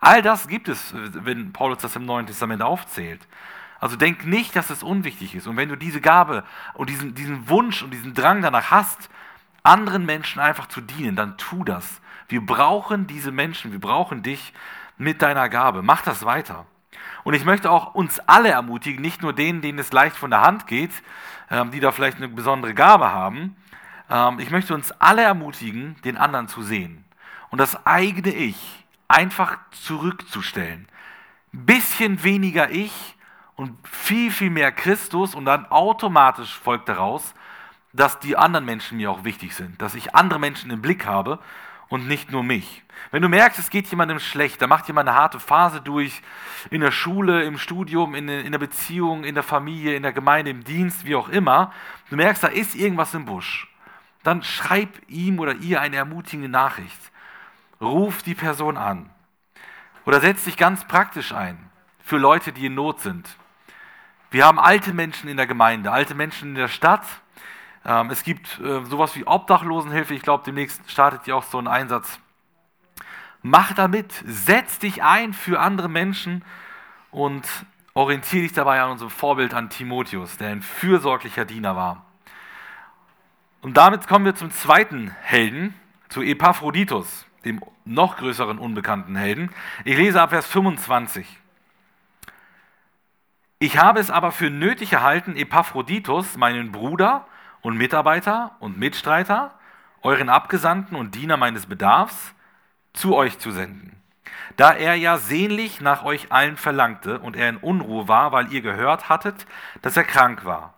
[0.00, 3.26] All das gibt es, wenn Paulus das im Neuen Testament aufzählt.
[3.80, 5.48] Also denk nicht, dass es unwichtig ist.
[5.48, 9.10] Und wenn du diese Gabe und diesen, diesen Wunsch und diesen Drang danach hast,
[9.64, 12.00] anderen Menschen einfach zu dienen, dann tu das.
[12.28, 14.52] Wir brauchen diese Menschen, wir brauchen dich
[14.98, 15.82] mit deiner Gabe.
[15.82, 16.66] Mach das weiter.
[17.24, 20.42] Und ich möchte auch uns alle ermutigen, nicht nur denen, denen es leicht von der
[20.42, 20.92] Hand geht,
[21.50, 23.56] ähm, die da vielleicht eine besondere Gabe haben.
[24.10, 27.04] Ähm, ich möchte uns alle ermutigen, den anderen zu sehen.
[27.50, 30.88] Und das eigene Ich einfach zurückzustellen.
[31.52, 33.16] Bisschen weniger ich
[33.54, 37.34] und viel, viel mehr Christus und dann automatisch folgt daraus,
[37.92, 41.38] dass die anderen Menschen mir auch wichtig sind, dass ich andere Menschen im Blick habe
[41.88, 42.82] und nicht nur mich.
[43.10, 46.22] Wenn du merkst, es geht jemandem schlecht, da macht jemand eine harte Phase durch,
[46.70, 50.50] in der Schule, im Studium, in, in der Beziehung, in der Familie, in der Gemeinde,
[50.50, 51.72] im Dienst, wie auch immer,
[52.10, 53.68] du merkst, da ist irgendwas im Busch,
[54.22, 56.98] dann schreib ihm oder ihr eine ermutigende Nachricht.
[57.80, 59.10] Ruf die Person an.
[60.06, 61.58] Oder setz dich ganz praktisch ein
[62.00, 63.28] für Leute, die in Not sind.
[64.30, 67.04] Wir haben alte Menschen in der Gemeinde, alte Menschen in der Stadt.
[67.86, 70.12] Ähm, es gibt äh, sowas wie Obdachlosenhilfe.
[70.12, 72.18] Ich glaube, demnächst startet ihr auch so einen Einsatz.
[73.42, 76.44] Mach damit, setz dich ein für andere Menschen
[77.12, 77.46] und
[77.94, 82.04] orientiere dich dabei an unserem Vorbild an Timotheus, der ein fürsorglicher Diener war.
[83.62, 85.74] Und damit kommen wir zum zweiten Helden,
[86.08, 89.50] zu Epaphroditus dem noch größeren unbekannten Helden.
[89.84, 91.38] Ich lese ab Vers 25.
[93.58, 97.26] Ich habe es aber für nötig erhalten, Epaphroditus, meinen Bruder
[97.66, 99.50] und Mitarbeiter und Mitstreiter,
[100.00, 102.32] euren Abgesandten und Diener meines Bedarfs,
[102.92, 104.00] zu euch zu senden.
[104.56, 108.60] Da er ja sehnlich nach euch allen verlangte und er in Unruhe war, weil ihr
[108.60, 109.48] gehört hattet,
[109.82, 110.74] dass er krank war.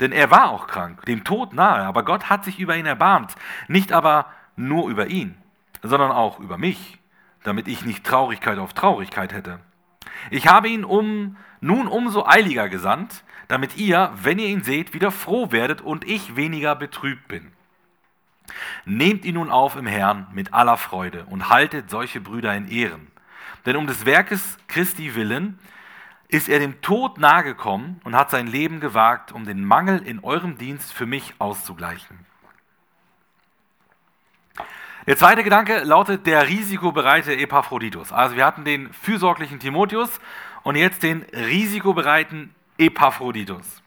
[0.00, 3.34] Denn er war auch krank, dem Tod nahe, aber Gott hat sich über ihn erbarmt,
[3.66, 5.38] nicht aber nur über ihn,
[5.82, 6.98] sondern auch über mich,
[7.44, 9.60] damit ich nicht Traurigkeit auf Traurigkeit hätte.
[10.30, 15.10] Ich habe ihn um, nun umso eiliger gesandt, damit ihr, wenn ihr ihn seht, wieder
[15.10, 17.50] froh werdet und ich weniger betrübt bin.
[18.84, 23.08] Nehmt ihn nun auf im Herrn mit aller Freude und haltet solche Brüder in Ehren.
[23.66, 25.58] Denn um des Werkes Christi willen
[26.28, 30.56] ist er dem Tod nahegekommen und hat sein Leben gewagt, um den Mangel in eurem
[30.56, 32.24] Dienst für mich auszugleichen.
[35.08, 38.12] Der zweite Gedanke lautet der risikobereite Epaphroditus.
[38.12, 40.20] Also wir hatten den fürsorglichen Timotheus
[40.62, 43.82] und jetzt den risikobereiten Epaphroditus.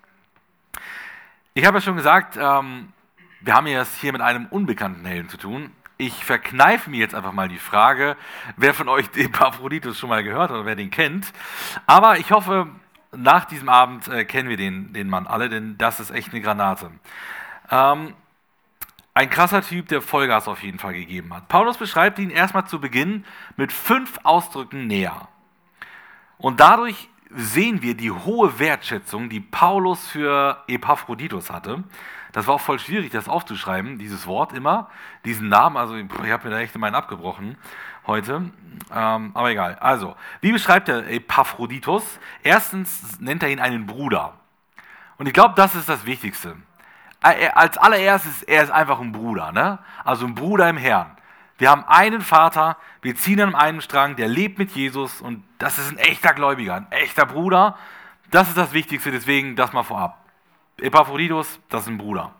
[1.56, 2.93] Ich habe ja schon gesagt, ähm,
[3.41, 5.71] wir haben es hier mit einem unbekannten Helden zu tun.
[5.97, 8.15] Ich verkneife mir jetzt einfach mal die Frage,
[8.56, 11.34] wer von euch Epaphroditus schon mal gehört hat oder wer den kennt.
[11.88, 12.67] Aber ich hoffe,
[13.12, 16.41] nach diesem Abend äh, kennen wir den, den Mann alle, denn das ist echt eine
[16.41, 16.91] Granate.
[17.71, 18.13] Ähm,
[19.15, 21.47] ein krasser Typ, der Vollgas auf jeden Fall gegeben hat.
[21.47, 23.25] Paulus beschreibt ihn erstmal zu Beginn
[23.58, 25.27] mit fünf Ausdrücken näher.
[26.38, 31.84] Und dadurch sehen wir die hohe Wertschätzung, die Paulus für Epaphroditus hatte.
[32.32, 34.89] Das war auch voll schwierig, das aufzuschreiben, dieses Wort immer,
[35.24, 35.78] diesen Namen.
[35.78, 37.58] Also ich habe mir da echt meinen abgebrochen
[38.08, 38.50] heute.
[38.91, 39.78] Ähm, aber egal.
[39.80, 42.19] Also, wie beschreibt er Epaphroditus?
[42.41, 44.34] Erstens nennt er ihn einen Bruder.
[45.17, 46.56] Und ich glaube, das ist das Wichtigste.
[47.22, 49.80] Als allererstes, er ist einfach ein Bruder, ne?
[50.04, 51.15] Also ein Bruder im Herrn.
[51.63, 55.78] Wir haben einen Vater, wir ziehen an einem Strang, der lebt mit Jesus und das
[55.78, 57.78] ist ein echter Gläubiger, ein echter Bruder.
[58.32, 60.26] Das ist das Wichtigste, deswegen das mal vorab.
[60.82, 62.34] Epaphroditus, das ist ein Bruder.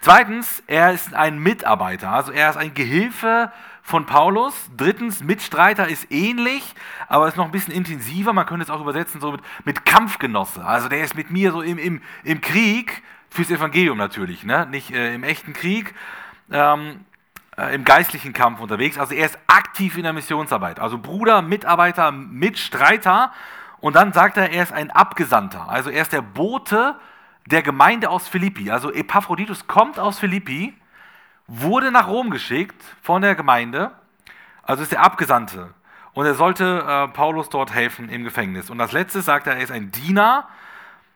[0.00, 3.52] Zweitens, er ist ein Mitarbeiter, also er ist ein Gehilfe
[3.82, 4.68] von Paulus.
[4.76, 6.74] Drittens, Mitstreiter ist ähnlich,
[7.06, 8.32] aber ist noch ein bisschen intensiver.
[8.32, 10.64] Man könnte es auch übersetzen so mit, mit Kampfgenosse.
[10.64, 14.66] Also der ist mit mir so im, im, im Krieg, fürs Evangelium natürlich, ne?
[14.66, 15.94] nicht äh, im echten Krieg.
[16.50, 17.04] Ähm,
[17.56, 18.98] äh, im geistlichen Kampf unterwegs.
[18.98, 20.80] Also er ist aktiv in der Missionsarbeit.
[20.80, 23.32] Also Bruder, Mitarbeiter, Mitstreiter.
[23.80, 25.68] Und dann sagt er, er ist ein Abgesandter.
[25.68, 26.96] Also er ist der Bote
[27.46, 28.70] der Gemeinde aus Philippi.
[28.70, 30.74] Also Epaphroditus kommt aus Philippi,
[31.46, 33.92] wurde nach Rom geschickt von der Gemeinde.
[34.62, 35.72] Also ist der Abgesandte.
[36.12, 38.70] Und er sollte äh, Paulus dort helfen im Gefängnis.
[38.70, 40.48] Und als letztes sagt er, er ist ein Diener.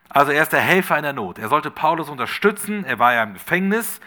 [0.09, 1.39] Also er ist der Helfer in der Not.
[1.39, 2.85] Er sollte Paulus unterstützen.
[2.85, 4.01] Er war ja im Gefängnis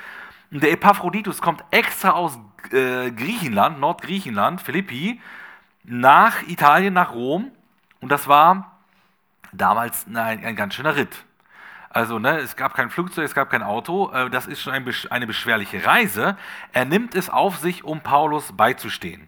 [0.54, 2.38] und der Epaphroditus kommt extra aus
[2.72, 5.20] äh, Griechenland, Nordgriechenland, Philippi,
[5.84, 7.52] nach Italien, nach Rom.
[8.02, 8.78] Und das war
[9.52, 11.26] damals ein, ein ganz schöner Ritt.
[11.90, 14.12] Also ne, es gab kein Flugzeug, es gab kein Auto.
[14.12, 16.38] Äh, das ist schon ein, eine beschwerliche Reise.
[16.72, 19.28] Er nimmt es auf sich, um Paulus beizustehen.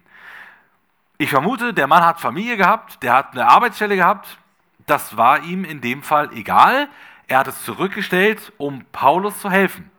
[1.18, 4.38] Ich vermute, der Mann hat Familie gehabt, der hat eine Arbeitsstelle gehabt.
[4.86, 6.88] Das war ihm in dem Fall egal.
[7.26, 9.90] Er hat es zurückgestellt, um Paulus zu helfen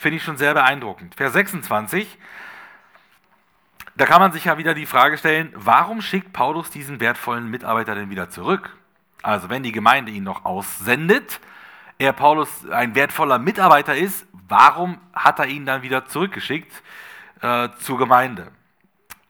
[0.00, 1.14] finde ich schon sehr beeindruckend.
[1.14, 2.18] Vers 26,
[3.96, 7.94] da kann man sich ja wieder die Frage stellen, warum schickt Paulus diesen wertvollen Mitarbeiter
[7.94, 8.74] denn wieder zurück?
[9.20, 11.38] Also wenn die Gemeinde ihn noch aussendet,
[11.98, 16.72] er Paulus ein wertvoller Mitarbeiter ist, warum hat er ihn dann wieder zurückgeschickt
[17.42, 18.50] äh, zur Gemeinde?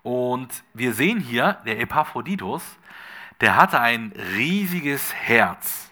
[0.05, 2.63] Und wir sehen hier, der Epaphroditus,
[3.41, 5.91] der hatte ein riesiges Herz.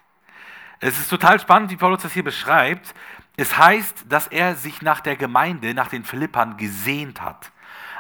[0.79, 2.95] Es ist total spannend, wie Paulus das hier beschreibt.
[3.39, 7.53] Es heißt, dass er sich nach der Gemeinde, nach den Philippern gesehnt hat.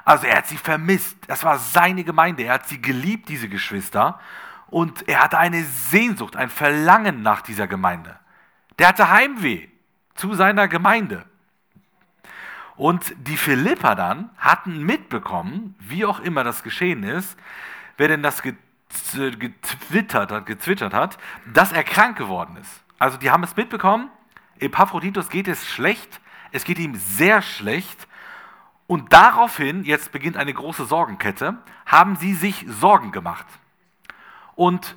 [0.04, 1.16] Also er hat sie vermisst.
[1.28, 2.42] Das war seine Gemeinde.
[2.42, 4.18] Er hat sie geliebt, diese Geschwister.
[4.66, 8.18] Und er hatte eine Sehnsucht, ein Verlangen nach dieser Gemeinde.
[8.80, 9.68] Der hatte Heimweh
[10.16, 11.24] zu seiner Gemeinde.
[12.74, 17.38] Und die Philipper dann hatten mitbekommen, wie auch immer das geschehen ist,
[17.96, 22.82] wer denn das getwittert hat, gezwittert hat, dass er krank geworden ist.
[22.98, 24.10] Also die haben es mitbekommen
[24.60, 26.20] Epaphroditus geht es schlecht,
[26.52, 28.06] es geht ihm sehr schlecht.
[28.86, 33.46] Und daraufhin, jetzt beginnt eine große Sorgenkette, haben sie sich Sorgen gemacht.
[34.54, 34.96] Und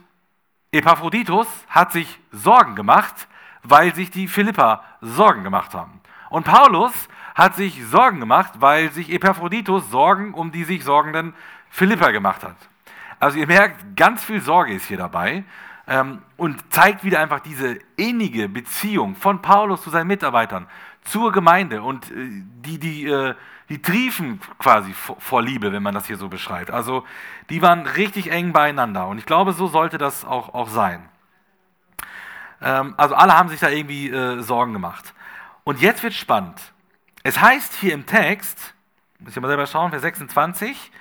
[0.72, 3.28] Epaphroditus hat sich Sorgen gemacht,
[3.64, 6.00] weil sich die Philipper Sorgen gemacht haben.
[6.30, 6.94] Und Paulus
[7.36, 11.34] hat sich Sorgen gemacht, weil sich Epaphroditus Sorgen um die sich sorgenden
[11.70, 12.56] Philipper gemacht hat.
[13.20, 15.44] Also ihr merkt, ganz viel Sorge ist hier dabei
[16.38, 20.68] und zeigt wieder einfach diese innige Beziehung von Paulus zu seinen Mitarbeitern,
[21.04, 23.36] zur Gemeinde und äh, die, die, äh,
[23.70, 26.72] die triefen quasi vor, vor, Liebe, wenn man das hier so beschreibt.
[26.72, 27.06] Also
[27.50, 31.10] die waren richtig eng beieinander und ich glaube, so sollte das auch, auch sein.
[32.62, 35.14] Ähm, also alle haben sich da irgendwie äh, Sorgen gemacht.
[35.64, 36.60] Und jetzt wird spannend.
[37.24, 38.74] Es heißt hier im Text,
[39.20, 40.92] muss ich mal selber schauen, Vers 26,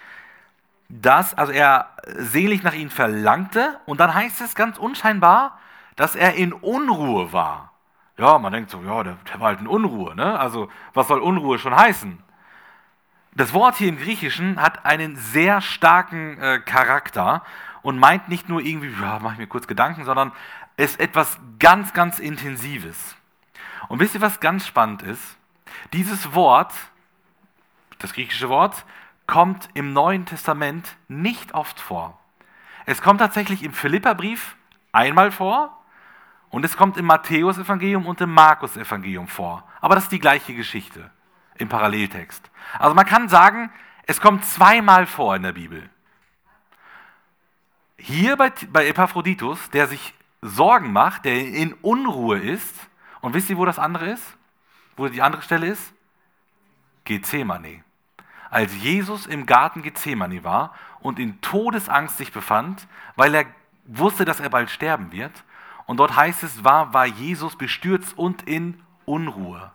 [0.90, 5.58] dass, also er selig nach ihnen verlangte und dann heißt es ganz unscheinbar,
[5.94, 7.72] dass er in Unruhe war.
[8.18, 10.38] Ja, man denkt so, ja, der, der war halt in Unruhe, ne?
[10.38, 12.18] Also, was soll Unruhe schon heißen?
[13.34, 17.44] Das Wort hier im Griechischen hat einen sehr starken äh, Charakter
[17.82, 20.32] und meint nicht nur irgendwie, ja, mach ich mir kurz Gedanken, sondern
[20.76, 23.16] ist etwas ganz, ganz Intensives.
[23.88, 25.36] Und wisst ihr, was ganz spannend ist?
[25.92, 26.72] Dieses Wort,
[28.00, 28.84] das griechische Wort,
[29.30, 32.18] kommt im Neuen Testament nicht oft vor.
[32.84, 34.56] Es kommt tatsächlich im Philipperbrief
[34.90, 35.84] einmal vor
[36.48, 39.62] und es kommt im Matthäus-Evangelium und im Markus-Evangelium vor.
[39.80, 41.12] Aber das ist die gleiche Geschichte
[41.58, 42.50] im Paralleltext.
[42.80, 43.70] Also man kann sagen,
[44.02, 45.88] es kommt zweimal vor in der Bibel.
[47.98, 50.12] Hier bei, bei Epaphroditus, der sich
[50.42, 52.74] Sorgen macht, der in Unruhe ist.
[53.20, 54.36] Und wisst ihr, wo das andere ist?
[54.96, 55.92] Wo die andere Stelle ist?
[57.04, 57.84] Gethsemane.
[58.50, 62.86] Als Jesus im Garten Gethsemane war und in Todesangst sich befand,
[63.16, 63.46] weil er
[63.86, 65.32] wusste, dass er bald sterben wird.
[65.86, 69.70] Und dort heißt es, war, war Jesus bestürzt und in Unruhe.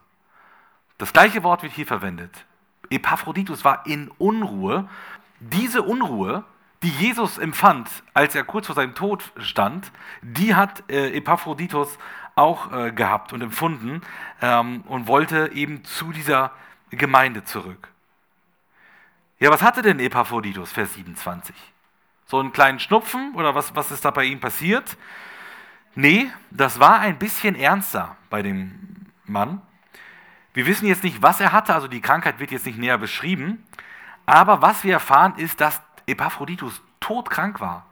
[0.97, 2.45] Das gleiche Wort wird hier verwendet.
[2.89, 4.87] Epaphroditus war in Unruhe.
[5.39, 6.45] Diese Unruhe
[6.85, 11.97] die Jesus empfand, als er kurz vor seinem Tod stand, die hat äh, Epaphroditus
[12.35, 14.01] auch äh, gehabt und empfunden
[14.39, 16.51] ähm, und wollte eben zu dieser
[16.91, 17.87] Gemeinde zurück.
[19.37, 21.55] Ja, was hatte denn Epaphroditus, Vers 27?
[22.25, 24.97] So einen kleinen Schnupfen oder was, was ist da bei ihm passiert?
[25.93, 29.61] Nee, das war ein bisschen ernster bei dem Mann.
[30.53, 33.65] Wir wissen jetzt nicht, was er hatte, also die Krankheit wird jetzt nicht näher beschrieben.
[34.25, 37.85] Aber was wir erfahren, ist, dass Epaphroditus todkrank war.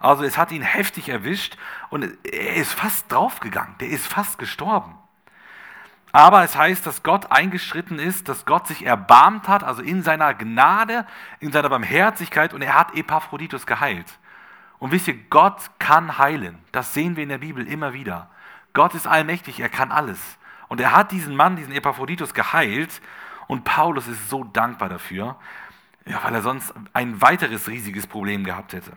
[0.00, 1.56] Also es hat ihn heftig erwischt
[1.88, 4.99] und er ist fast draufgegangen, der ist fast gestorben.
[6.12, 10.34] Aber es heißt, dass Gott eingeschritten ist, dass Gott sich erbarmt hat, also in seiner
[10.34, 11.06] Gnade,
[11.38, 14.18] in seiner Barmherzigkeit und er hat Epaphroditus geheilt.
[14.78, 16.58] Und wisst ihr, Gott kann heilen.
[16.72, 18.30] Das sehen wir in der Bibel immer wieder.
[18.72, 20.18] Gott ist allmächtig, er kann alles.
[20.68, 23.00] Und er hat diesen Mann, diesen Epaphroditus geheilt
[23.46, 25.36] und Paulus ist so dankbar dafür.
[26.06, 28.92] Ja, weil er sonst ein weiteres riesiges Problem gehabt hätte.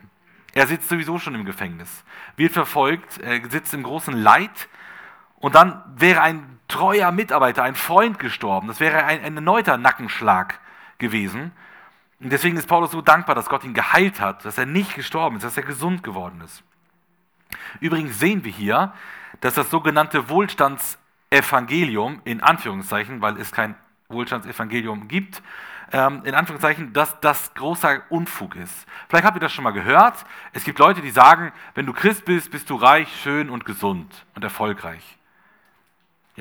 [0.54, 2.04] Er sitzt sowieso schon im Gefängnis,
[2.38, 4.70] wird verfolgt, er sitzt im großen Leid
[5.38, 8.68] und dann wäre ein treuer Mitarbeiter, ein Freund gestorben.
[8.68, 10.60] Das wäre ein, ein erneuter Nackenschlag
[10.98, 11.52] gewesen.
[12.20, 15.36] Und deswegen ist Paulus so dankbar, dass Gott ihn geheilt hat, dass er nicht gestorben
[15.38, 16.64] ist, dass er gesund geworden ist.
[17.80, 18.94] Übrigens sehen wir hier,
[19.42, 23.76] dass das sogenannte Wohlstandsevangelium, in Anführungszeichen, weil es kein
[24.08, 25.42] Wohlstandsevangelium gibt,
[25.92, 28.88] ähm, in Anführungszeichen, dass das großer Unfug ist.
[29.10, 30.26] Vielleicht habt ihr das schon mal gehört.
[30.54, 34.26] Es gibt Leute, die sagen, wenn du Christ bist, bist du reich, schön und gesund
[34.34, 35.18] und erfolgreich.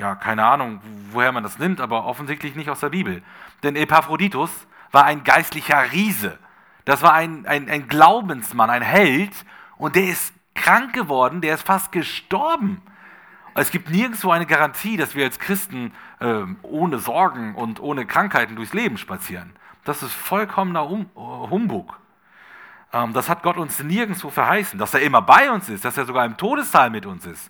[0.03, 3.23] Ja, keine Ahnung, woher man das nimmt, aber offensichtlich nicht aus der Bibel.
[3.63, 6.37] Denn Epaphroditus war ein geistlicher Riese.
[6.83, 9.31] Das war ein, ein, ein Glaubensmann, ein Held
[9.77, 12.81] und der ist krank geworden, der ist fast gestorben.
[13.55, 18.57] Es gibt nirgendwo eine Garantie, dass wir als Christen äh, ohne Sorgen und ohne Krankheiten
[18.57, 19.53] durchs Leben spazieren.
[19.85, 21.97] Das ist vollkommener um, uh, Humbug.
[22.91, 26.03] Ähm, das hat Gott uns nirgendwo verheißen, dass er immer bei uns ist, dass er
[26.03, 27.49] sogar im Todessaal mit uns ist.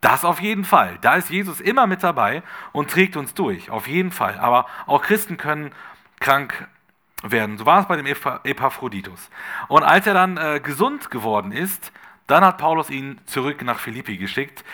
[0.00, 0.98] Das auf jeden Fall.
[1.02, 3.70] Da ist Jesus immer mit dabei und trägt uns durch.
[3.70, 4.38] Auf jeden Fall.
[4.38, 5.72] Aber auch Christen können
[6.20, 6.66] krank
[7.22, 7.58] werden.
[7.58, 9.30] So war es bei dem Epaphroditus.
[9.68, 11.92] Und als er dann äh, gesund geworden ist,
[12.26, 14.64] dann hat Paulus ihn zurück nach Philippi geschickt.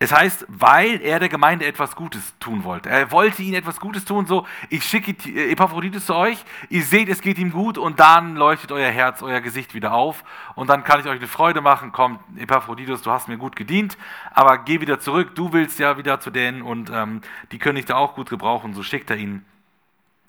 [0.00, 2.88] Es heißt, weil er der Gemeinde etwas Gutes tun wollte.
[2.88, 5.10] Er wollte ihnen etwas Gutes tun, so, ich schicke
[5.50, 9.40] Epaphroditus zu euch, ihr seht, es geht ihm gut und dann leuchtet euer Herz, euer
[9.40, 10.22] Gesicht wieder auf
[10.54, 13.98] und dann kann ich euch eine Freude machen, komm, Epaphroditus, du hast mir gut gedient,
[14.30, 17.86] aber geh wieder zurück, du willst ja wieder zu denen und ähm, die können dich
[17.86, 19.44] da auch gut gebrauchen, so schickt er ihn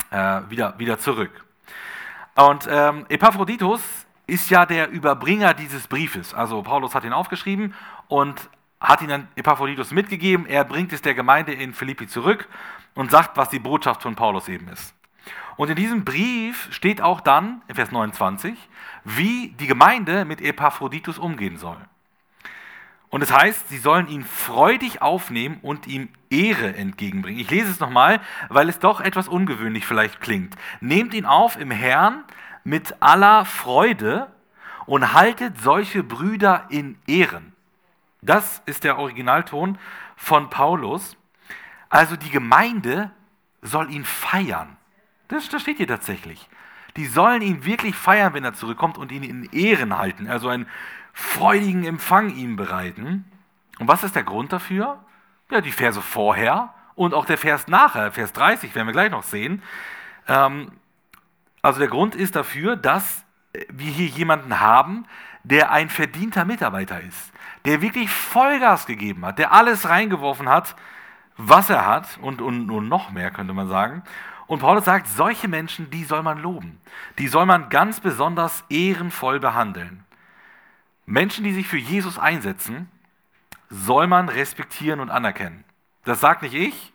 [0.10, 1.46] äh, wieder, wieder zurück.
[2.34, 3.82] Und ähm, Epaphroditus
[4.26, 6.34] ist ja der Überbringer dieses Briefes.
[6.34, 7.74] Also Paulus hat ihn aufgeschrieben
[8.08, 8.50] und
[8.80, 10.46] hat ihn dann Epaphroditus mitgegeben.
[10.46, 12.48] Er bringt es der Gemeinde in Philippi zurück
[12.96, 14.96] und sagt, was die Botschaft von Paulus eben ist.
[15.58, 18.58] Und in diesem Brief steht auch dann, in Vers 29,
[19.04, 21.78] wie die Gemeinde mit Epaphroditus umgehen soll.
[23.10, 27.42] Und es heißt, sie sollen ihn freudig aufnehmen und ihm Ehre entgegenbringen.
[27.42, 30.56] Ich lese es nochmal, weil es doch etwas ungewöhnlich vielleicht klingt.
[30.80, 32.24] Nehmt ihn auf im Herrn
[32.64, 34.32] mit aller Freude
[34.86, 37.49] und haltet solche Brüder in Ehren.
[38.22, 39.78] Das ist der Originalton
[40.16, 41.16] von Paulus.
[41.90, 43.12] Also die Gemeinde
[43.62, 44.78] soll ihn feiern.
[45.28, 46.50] Das, das steht hier tatsächlich.
[46.98, 50.68] Die sollen ihn wirklich feiern, wenn er zurückkommt und ihn in Ehren halten, also einen
[51.14, 53.26] freudigen Empfang ihm bereiten.
[53.80, 55.04] Und was ist der Grund dafür?
[55.52, 59.24] Ja, die Verse vorher und auch der Vers nachher, Vers 30, werden wir gleich noch
[59.24, 59.64] sehen.
[60.28, 60.72] Ähm,
[61.62, 63.24] also der Grund ist dafür, dass
[63.70, 65.06] wir hier jemanden haben,
[65.44, 67.32] der ein verdienter Mitarbeiter ist
[67.66, 70.76] der wirklich Vollgas gegeben hat, der alles reingeworfen hat,
[71.38, 74.04] was er hat und, und, und noch mehr, könnte man sagen.
[74.48, 76.82] Und Paulus sagt, solche Menschen, die soll man loben.
[77.18, 80.04] Die soll man ganz besonders ehrenvoll behandeln.
[81.06, 82.90] Menschen, die sich für Jesus einsetzen,
[83.70, 85.64] soll man respektieren und anerkennen.
[86.04, 86.94] Das sagt nicht ich,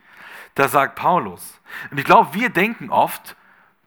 [0.55, 1.61] das sagt Paulus.
[1.91, 3.37] Und ich glaube, wir denken oft,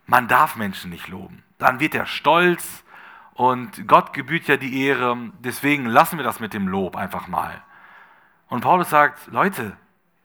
[0.05, 1.43] man darf Menschen nicht loben.
[1.57, 2.83] Dann wird er stolz
[3.37, 7.61] und Gott gebührt ja die Ehre, deswegen lassen wir das mit dem Lob einfach mal.
[8.47, 9.77] Und Paulus sagt, Leute,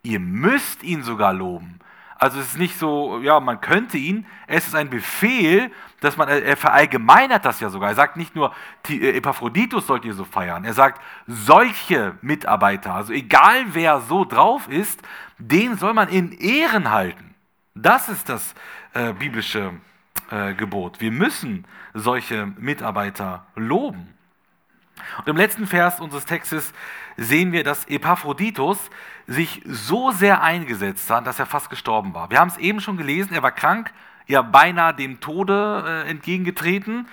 [0.03, 1.79] ihr müsst ihn sogar loben.
[2.19, 6.27] Also es ist nicht so, ja, man könnte ihn, es ist ein Befehl, dass man,
[6.27, 7.91] er verallgemeinert das ja sogar.
[7.91, 8.55] Er sagt nicht nur,
[8.89, 14.69] äh, Epaphroditus sollt ihr so feiern, er sagt, solche Mitarbeiter, also egal wer so drauf
[14.69, 15.03] ist,
[15.37, 17.35] den soll man in Ehren halten.
[17.75, 18.55] Das ist das
[18.95, 19.75] äh, biblische
[20.33, 21.01] äh, Gebot.
[21.01, 24.15] Wir müssen solche Mitarbeiter loben.
[25.19, 26.73] Und im letzten Vers unseres Textes
[27.17, 28.79] sehen wir, dass Epaphroditus
[29.27, 32.31] sich so sehr eingesetzt hat, dass er fast gestorben war.
[32.31, 33.93] Wir haben es eben schon gelesen, er war krank,
[34.27, 37.09] ja beinahe dem Tode äh, entgegengetreten.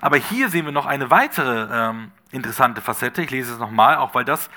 [0.00, 3.22] Aber hier sehen wir noch eine weitere ähm, interessante Facette.
[3.22, 4.50] Ich lese es nochmal, auch weil das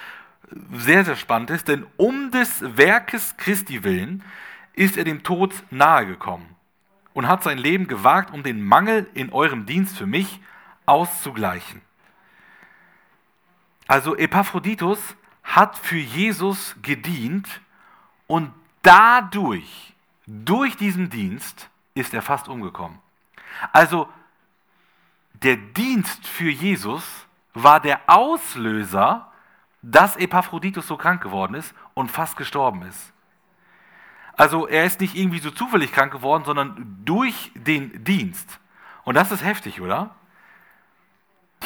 [0.72, 1.68] sehr, sehr spannend ist.
[1.68, 4.24] Denn um des Werkes Christi willen
[4.74, 6.57] ist er dem Tod nahegekommen
[7.18, 10.40] und hat sein Leben gewagt, um den Mangel in eurem Dienst für mich
[10.86, 11.82] auszugleichen.
[13.88, 15.00] Also Epaphroditus
[15.44, 17.60] hat für Jesus gedient
[18.28, 18.54] und
[18.84, 19.96] dadurch,
[20.28, 23.00] durch diesen Dienst, ist er fast umgekommen.
[23.74, 24.08] Also
[25.42, 29.32] der Dienst für Jesus war der Auslöser,
[29.82, 33.12] dass Epaphroditus so krank geworden ist und fast gestorben ist.
[34.38, 38.60] Also er ist nicht irgendwie so zufällig krank geworden, sondern durch den Dienst.
[39.04, 40.16] Und das ist heftig, oder?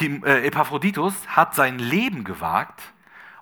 [0.00, 2.80] Äh, Epaphroditus hat sein Leben gewagt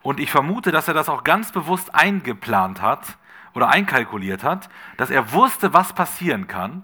[0.02, 3.16] und ich vermute, dass er das auch ganz bewusst eingeplant hat
[3.54, 6.82] oder einkalkuliert hat, dass er wusste, was passieren kann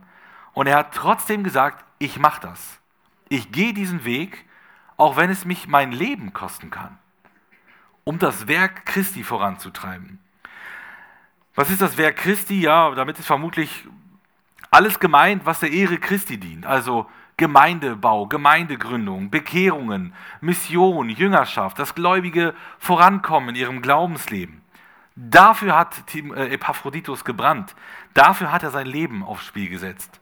[0.53, 2.81] und er hat trotzdem gesagt, ich mache das.
[3.29, 4.47] Ich gehe diesen Weg,
[4.97, 6.99] auch wenn es mich mein Leben kosten kann,
[8.05, 10.21] um das Werk Christi voranzutreiben.
[11.57, 12.61] Was ist das Werk Christi?
[12.61, 13.89] Ja, damit ist vermutlich
[14.71, 16.67] alles gemeint, was der Ehre Christi dient.
[16.67, 17.07] Also
[17.39, 24.61] Gemeindebau, Gemeindegründung, Bekehrungen, Mission, Jüngerschaft, das gläubige Vorankommen in ihrem Glaubensleben.
[25.17, 27.75] Dafür hat äh, Epaphroditus gebrannt.
[28.13, 30.21] Dafür hat er sein Leben aufs Spiel gesetzt.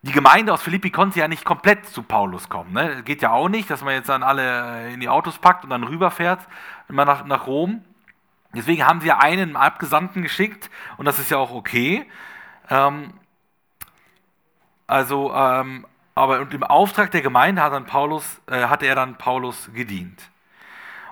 [0.00, 2.72] Die Gemeinde aus Philippi konnte ja nicht komplett zu Paulus kommen.
[2.72, 3.02] Ne?
[3.02, 5.84] Geht ja auch nicht, dass man jetzt dann alle in die Autos packt und dann
[5.84, 6.40] rüberfährt,
[6.88, 7.84] immer nach, nach Rom.
[8.54, 12.06] Deswegen haben sie einen Abgesandten geschickt und das ist ja auch okay.
[12.68, 13.12] Ähm,
[14.86, 15.86] also, ähm,
[16.16, 20.30] aber im Auftrag der Gemeinde hat, dann Paulus, äh, hat er dann Paulus gedient.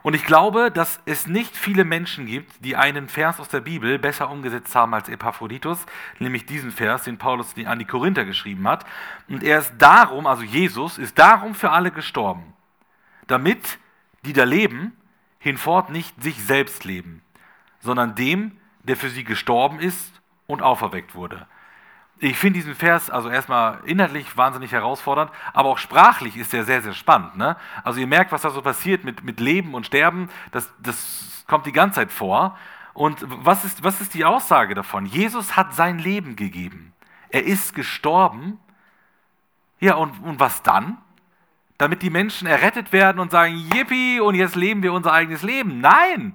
[0.03, 3.99] Und ich glaube, dass es nicht viele Menschen gibt, die einen Vers aus der Bibel
[3.99, 5.85] besser umgesetzt haben als Epaphroditus,
[6.19, 8.87] nämlich diesen Vers, den Paulus an die Korinther geschrieben hat.
[9.29, 12.55] Und er ist darum, also Jesus, ist darum für alle gestorben,
[13.27, 13.79] damit
[14.25, 14.97] die da leben,
[15.39, 17.23] hinfort nicht sich selbst leben,
[17.81, 21.47] sondern dem, der für sie gestorben ist und auferweckt wurde.
[22.21, 26.83] Ich finde diesen Vers also erstmal inhaltlich wahnsinnig herausfordernd, aber auch sprachlich ist er sehr,
[26.83, 27.37] sehr spannend.
[27.37, 27.57] Ne?
[27.85, 31.67] Also ihr merkt, was da so passiert mit, mit Leben und Sterben, das, das kommt
[31.67, 32.59] die ganze Zeit vor.
[32.93, 35.07] Und was ist, was ist die Aussage davon?
[35.07, 36.93] Jesus hat sein Leben gegeben.
[37.29, 38.59] Er ist gestorben.
[39.79, 40.99] Ja, und, und was dann?
[41.77, 45.81] Damit die Menschen errettet werden und sagen, yippie, und jetzt leben wir unser eigenes Leben.
[45.81, 46.35] Nein,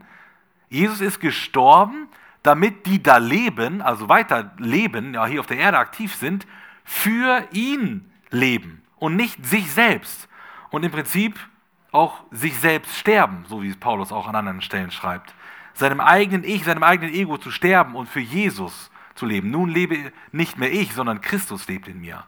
[0.74, 2.08] Jesus ist gestorben,
[2.42, 6.48] damit die da leben, also weiter leben, ja hier auf der Erde aktiv sind,
[6.84, 10.28] für ihn leben und nicht sich selbst.
[10.72, 11.38] Und im Prinzip
[11.92, 15.36] auch sich selbst sterben, so wie Paulus auch an anderen Stellen schreibt.
[15.76, 19.52] Seinem eigenen Ich, seinem eigenen Ego zu sterben und für Jesus zu leben.
[19.52, 22.24] Nun lebe nicht mehr ich, sondern Christus lebt in mir.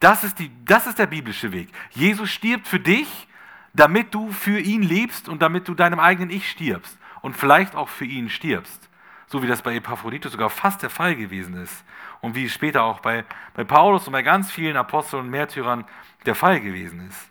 [0.00, 1.70] Das ist, die, das ist der biblische Weg.
[1.92, 3.26] Jesus stirbt für dich,
[3.72, 7.88] damit du für ihn lebst und damit du deinem eigenen Ich stirbst und vielleicht auch
[7.88, 8.90] für ihn stirbst.
[9.28, 11.82] So wie das bei Epaphroditus sogar fast der Fall gewesen ist.
[12.20, 15.86] Und wie später auch bei, bei Paulus und bei ganz vielen Aposteln und Märtyrern
[16.26, 17.30] der Fall gewesen ist.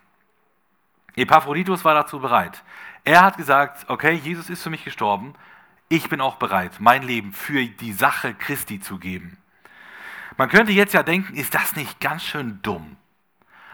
[1.14, 2.64] Epaphroditus war dazu bereit.
[3.04, 5.34] Er hat gesagt, okay, Jesus ist für mich gestorben,
[5.88, 9.38] ich bin auch bereit, mein Leben für die Sache Christi zu geben.
[10.36, 12.96] Man könnte jetzt ja denken, ist das nicht ganz schön dumm?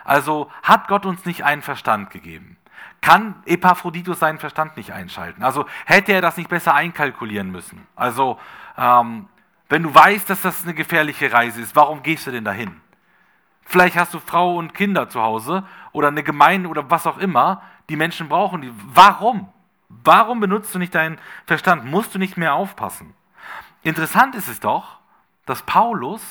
[0.03, 2.57] Also hat Gott uns nicht einen Verstand gegeben?
[3.01, 5.43] Kann Epaphroditus seinen Verstand nicht einschalten.
[5.43, 7.87] Also hätte er das nicht besser einkalkulieren müssen.
[7.95, 8.39] Also
[8.77, 9.27] ähm,
[9.69, 12.79] wenn du weißt, dass das eine gefährliche Reise ist, warum gehst du denn dahin?
[13.63, 17.61] Vielleicht hast du Frau und Kinder zu Hause oder eine Gemeinde oder was auch immer.
[17.89, 18.71] Die Menschen brauchen die.
[18.93, 19.47] Warum?
[19.87, 21.85] Warum benutzt du nicht deinen Verstand?
[21.85, 23.13] Musst du nicht mehr aufpassen?
[23.83, 24.99] Interessant ist es doch,
[25.45, 26.21] dass Paulus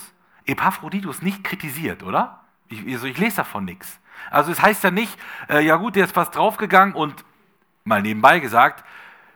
[0.47, 2.41] Epaphroditus nicht kritisiert, oder?
[2.69, 4.01] Ich, also ich lese davon nichts.
[4.31, 5.19] Also es heißt ja nicht,
[5.49, 7.25] äh, ja gut, der ist fast draufgegangen und
[7.85, 8.85] mal nebenbei gesagt,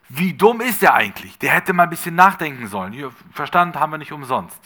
[0.08, 1.38] wie dumm ist der eigentlich?
[1.38, 2.92] Der hätte mal ein bisschen nachdenken sollen.
[2.92, 4.60] Hier, Verstand haben wir nicht umsonst.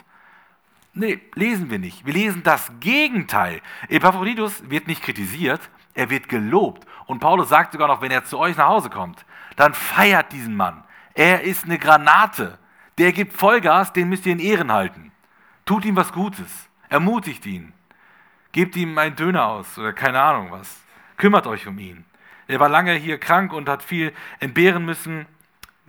[0.95, 2.05] Nee, lesen wir nicht.
[2.05, 3.61] Wir lesen das Gegenteil.
[3.89, 5.61] Epaphroditus wird nicht kritisiert,
[5.95, 6.87] er wird gelobt.
[7.07, 9.25] Und Paulus sagt sogar noch, wenn er zu euch nach Hause kommt,
[9.57, 10.85] dann feiert diesen Mann.
[11.15, 12.59] Er ist eine Granate.
[12.99, 15.13] Der gibt Vollgas, den müsst ihr in Ehren halten.
[15.65, 16.69] Tut ihm was Gutes.
[16.89, 17.73] Ermutigt ihn.
[18.53, 20.81] Gebt ihm einen Döner aus oder keine Ahnung was.
[21.17, 22.05] Kümmert euch um ihn.
[22.47, 25.27] Er war lange hier krank und hat viel entbehren müssen.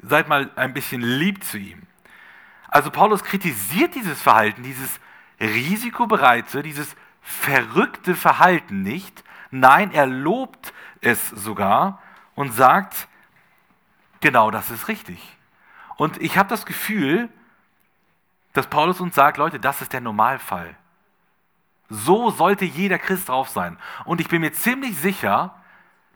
[0.01, 1.83] Seid mal ein bisschen lieb zu ihm.
[2.67, 4.99] Also Paulus kritisiert dieses Verhalten, dieses
[5.39, 9.23] risikobereite, dieses verrückte Verhalten nicht.
[9.51, 12.01] Nein, er lobt es sogar
[12.35, 13.07] und sagt,
[14.19, 15.37] genau das ist richtig.
[15.95, 17.29] Und ich habe das Gefühl,
[18.53, 20.75] dass Paulus uns sagt, Leute, das ist der Normalfall.
[21.89, 23.77] So sollte jeder Christ drauf sein.
[24.05, 25.55] Und ich bin mir ziemlich sicher,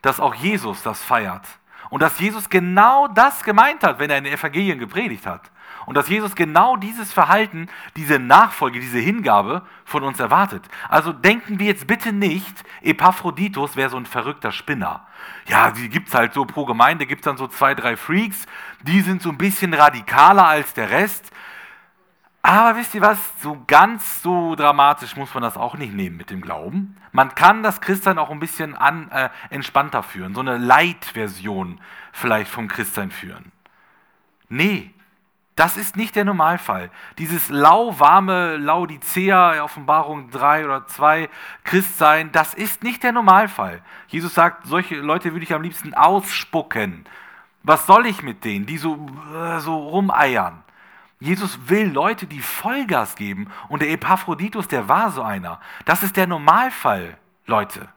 [0.02, 1.46] dass auch Jesus das feiert.
[1.90, 5.52] Und dass Jesus genau das gemeint hat, wenn er in den Evangelien gepredigt hat.
[5.86, 10.64] Und dass Jesus genau dieses Verhalten, diese Nachfolge, diese Hingabe von uns erwartet.
[10.88, 15.06] Also denken wir jetzt bitte nicht, Epaphroditus wäre so ein verrückter Spinner.
[15.48, 18.46] Ja, die gibt es halt so pro Gemeinde, gibt es dann so zwei, drei Freaks,
[18.82, 21.32] die sind so ein bisschen radikaler als der Rest.
[22.46, 26.30] Aber wisst ihr was, so ganz so dramatisch muss man das auch nicht nehmen mit
[26.30, 26.98] dem Glauben.
[27.14, 31.80] Man kann das Christsein auch ein bisschen an, äh, entspannter führen, so eine Light-Version
[32.12, 33.54] vielleicht vom Christsein führen.
[34.50, 34.94] Nee,
[35.56, 36.90] das ist nicht der Normalfall.
[37.18, 41.30] Dieses lauwarme Laodicea, Offenbarung 3 oder 2,
[41.64, 43.82] Christsein, das ist nicht der Normalfall.
[44.08, 47.06] Jesus sagt, solche Leute würde ich am liebsten ausspucken.
[47.62, 50.64] Was soll ich mit denen, die so, äh, so rumeiern?
[51.24, 53.48] Jesus will Leute, die Vollgas geben.
[53.70, 55.62] Und der Epaphroditus, der war so einer.
[55.86, 57.88] Das ist der Normalfall, Leute.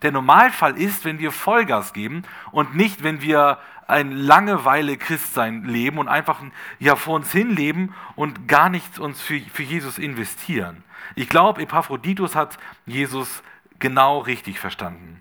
[0.00, 2.22] Der Normalfall ist, wenn wir Vollgas geben
[2.52, 6.40] und nicht, wenn wir ein Langeweile-Christsein leben und einfach
[6.78, 10.82] ja, vor uns hin leben und gar nichts uns für, für Jesus investieren.
[11.16, 12.56] Ich glaube, Epaphroditus hat
[12.86, 13.42] Jesus
[13.78, 15.20] genau richtig verstanden.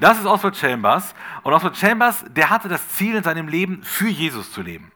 [0.00, 1.14] Das ist Oswald Chambers.
[1.44, 4.90] Und Oswald Chambers, der hatte das Ziel in seinem Leben, für Jesus zu leben.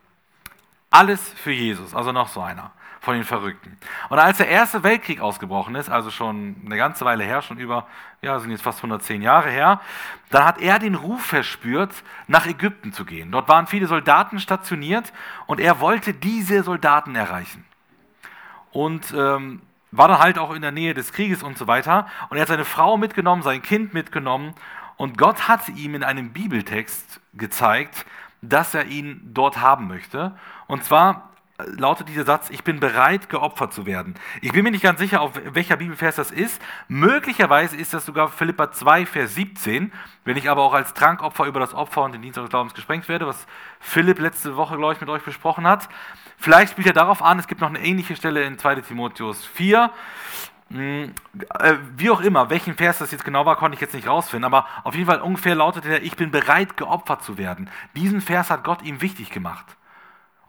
[0.92, 2.70] Alles für Jesus, also noch so einer
[3.02, 3.76] von den Verrückten.
[4.10, 7.88] Und als der Erste Weltkrieg ausgebrochen ist, also schon eine ganze Weile her, schon über,
[8.20, 9.80] ja, sind jetzt fast 110 Jahre her,
[10.30, 11.90] dann hat er den Ruf verspürt,
[12.28, 13.32] nach Ägypten zu gehen.
[13.32, 15.12] Dort waren viele Soldaten stationiert
[15.46, 17.64] und er wollte diese Soldaten erreichen.
[18.70, 22.06] Und ähm, war dann halt auch in der Nähe des Krieges und so weiter.
[22.30, 24.54] Und er hat seine Frau mitgenommen, sein Kind mitgenommen.
[24.96, 28.06] Und Gott hat ihm in einem Bibeltext gezeigt,
[28.42, 30.36] dass er ihn dort haben möchte.
[30.72, 34.14] Und zwar äh, lautet dieser Satz, ich bin bereit, geopfert zu werden.
[34.40, 36.62] Ich bin mir nicht ganz sicher, auf welcher Bibelvers das ist.
[36.88, 39.92] Möglicherweise ist das sogar Philippa 2, Vers 17.
[40.24, 43.06] Wenn ich aber auch als Trankopfer über das Opfer und den Dienst des Glaubens gesprengt
[43.10, 43.46] werde, was
[43.80, 45.90] Philipp letzte Woche, glaube ich, mit euch besprochen hat.
[46.38, 49.90] Vielleicht spielt er darauf an, es gibt noch eine ähnliche Stelle in 2 Timotheus 4.
[50.70, 51.12] Hm,
[51.58, 54.46] äh, wie auch immer, welchen Vers das jetzt genau war, konnte ich jetzt nicht rausfinden,
[54.46, 57.68] aber auf jeden Fall ungefähr lautete er, ich bin bereit, geopfert zu werden.
[57.94, 59.66] Diesen Vers hat Gott ihm wichtig gemacht.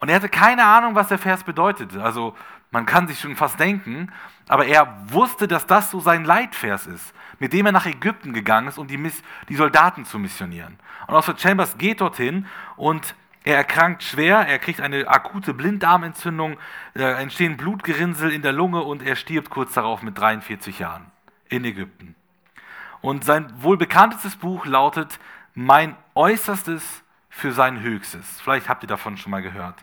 [0.03, 2.03] Und er hatte keine Ahnung, was der Vers bedeutete.
[2.03, 2.35] Also
[2.71, 4.11] man kann sich schon fast denken,
[4.49, 8.67] aber er wusste, dass das so sein Leitvers ist, mit dem er nach Ägypten gegangen
[8.67, 9.01] ist, um die,
[9.47, 10.77] die Soldaten zu missionieren.
[11.07, 16.57] Und Oswald Chambers geht dorthin und er erkrankt schwer, er kriegt eine akute Blinddarmentzündung,
[16.95, 21.05] entstehen Blutgerinnsel in der Lunge und er stirbt kurz darauf mit 43 Jahren
[21.47, 22.15] in Ägypten.
[22.99, 25.17] Und sein wohl bekanntestes Buch lautet
[25.55, 28.41] Mein Äußerstes für sein Höchstes.
[28.41, 29.77] Vielleicht habt ihr davon schon mal gehört.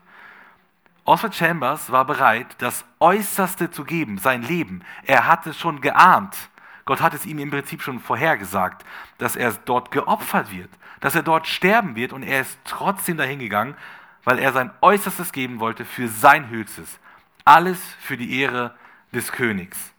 [1.10, 4.82] Oswald Chambers war bereit, das Äußerste zu geben, sein Leben.
[5.04, 6.36] Er hatte schon geahnt.
[6.84, 8.84] Gott hat es ihm im Prinzip schon vorhergesagt,
[9.18, 13.38] dass er dort geopfert wird dass er dort sterben wird und er ist trotzdem dahin
[13.38, 13.74] gegangen,
[14.22, 17.00] weil er sein Äußerstes geben wollte für sein Höchstes.
[17.44, 18.74] Alles für die Ehre
[19.12, 19.92] des Königs.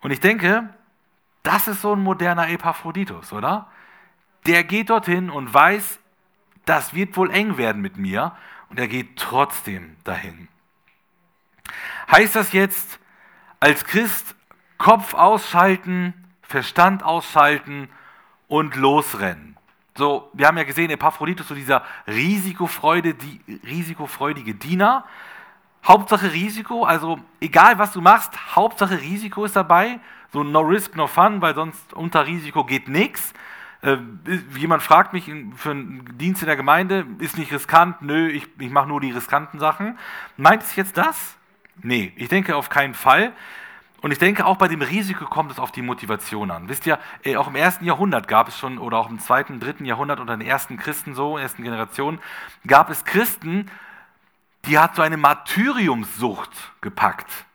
[0.00, 0.68] Und ich denke,
[1.42, 3.68] das ist so ein moderner Epaphroditus, oder?
[4.46, 5.98] Der geht dorthin und weiß,
[6.66, 8.36] das wird wohl eng werden mit mir
[8.70, 10.48] und er geht trotzdem dahin.
[12.10, 12.98] Heißt das jetzt,
[13.60, 14.34] als Christ
[14.78, 17.88] Kopf ausschalten, Verstand ausschalten
[18.46, 19.56] und losrennen?
[19.96, 25.04] So, wir haben ja gesehen, Epaphroditus, so dieser Risikofreude, die, risikofreudige Diener.
[25.84, 29.98] Hauptsache Risiko, also egal was du machst, Hauptsache Risiko ist dabei.
[30.32, 33.32] So no risk, no fun, weil sonst unter Risiko geht nichts.
[33.80, 33.96] Äh,
[34.56, 38.02] jemand fragt mich für einen Dienst in der Gemeinde, ist nicht riskant?
[38.02, 39.98] Nö, ich, ich mache nur die riskanten Sachen.
[40.36, 41.36] Meint es jetzt das?
[41.82, 43.32] Nee, ich denke auf keinen Fall.
[44.00, 46.68] Und ich denke, auch bei dem Risiko kommt es auf die Motivation an.
[46.68, 49.84] Wisst ihr, äh, auch im ersten Jahrhundert gab es schon, oder auch im zweiten, dritten
[49.84, 52.20] Jahrhundert unter den ersten Christen so, ersten Generationen,
[52.66, 53.70] gab es Christen,
[54.66, 56.50] die hat so eine Martyriumssucht
[56.80, 57.46] gepackt.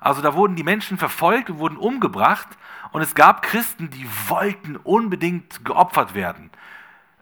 [0.00, 2.48] Also da wurden die Menschen verfolgt wurden umgebracht
[2.92, 6.50] Und es gab Christen, die wollten unbedingt geopfert werden.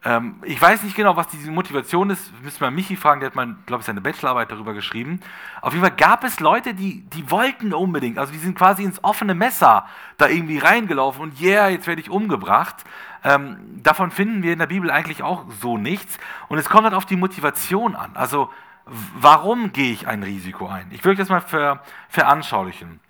[0.02, 2.32] Ähm, ich weiß nicht genau, was diese Motivation ist.
[2.42, 5.20] Müssen wir Michi fragen, der hat mal, glaube ich, seine Bachelorarbeit darüber geschrieben.
[5.60, 9.02] Auf jeden Fall gab es Leute, die, die wollten unbedingt, also die sind quasi ins
[9.04, 12.76] offene Messer da irgendwie reingelaufen und yeah, jetzt werde ich umgebracht.
[13.22, 16.18] Ähm, davon finden wir in der Bibel eigentlich auch so nichts.
[16.48, 18.12] Und es kommt halt auf die Motivation an.
[18.14, 18.50] Also,
[18.86, 20.86] warum gehe ich ein Risiko ein?
[20.90, 23.00] Ich will euch das mal ver, veranschaulichen.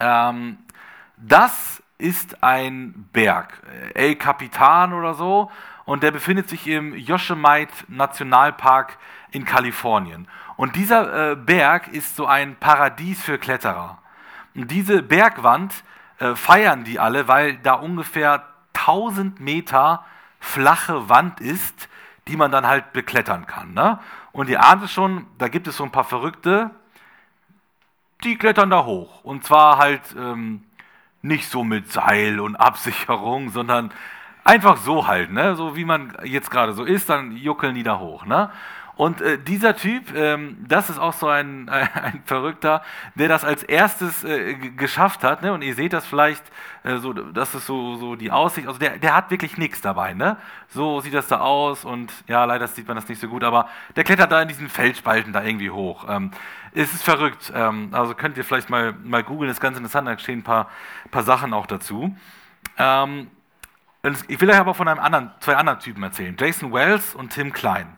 [0.00, 0.58] Ähm,
[1.20, 3.60] das ist ein Berg,
[3.94, 5.50] El Capitan oder so
[5.84, 8.98] und der befindet sich im Yosemite Nationalpark
[9.30, 10.28] in Kalifornien.
[10.56, 13.98] Und dieser äh, Berg ist so ein Paradies für Kletterer.
[14.54, 15.72] Und diese Bergwand
[16.18, 18.44] äh, feiern die alle, weil da ungefähr
[18.74, 20.04] 1000 Meter
[20.40, 21.88] flache Wand ist,
[22.26, 23.72] die man dann halt beklettern kann.
[23.72, 23.98] Ne?
[24.32, 26.70] Und ihr ahnt es schon, da gibt es so ein paar Verrückte,
[28.24, 29.24] die klettern da hoch.
[29.24, 30.64] Und zwar halt ähm,
[31.22, 33.92] nicht so mit Seil und Absicherung, sondern
[34.48, 35.56] Einfach so halt, ne?
[35.56, 38.24] so wie man jetzt gerade so ist, dann juckeln die da hoch.
[38.24, 38.50] Ne?
[38.98, 42.82] Und äh, dieser Typ, ähm, das ist auch so ein, ein, ein, Verrückter,
[43.14, 45.40] der das als erstes äh, geschafft hat.
[45.40, 45.52] Ne?
[45.52, 46.42] Und ihr seht das vielleicht,
[46.82, 48.66] äh, so, das ist so, so die Aussicht.
[48.66, 50.14] Also der, der hat wirklich nichts dabei.
[50.14, 50.36] Ne?
[50.70, 51.84] So sieht das da aus.
[51.84, 53.44] Und ja, leider sieht man das nicht so gut.
[53.44, 56.04] Aber der klettert da in diesen Felsspalten da irgendwie hoch.
[56.08, 56.32] Ähm,
[56.74, 57.52] es ist verrückt.
[57.54, 60.08] Ähm, also könnt ihr vielleicht mal, mal googeln, das ist ganz interessant.
[60.08, 60.68] Da stehen ein paar,
[61.12, 62.16] paar Sachen auch dazu.
[62.76, 63.30] Ähm,
[64.26, 67.52] ich will euch aber von einem anderen, zwei anderen Typen erzählen, Jason Wells und Tim
[67.52, 67.97] Klein.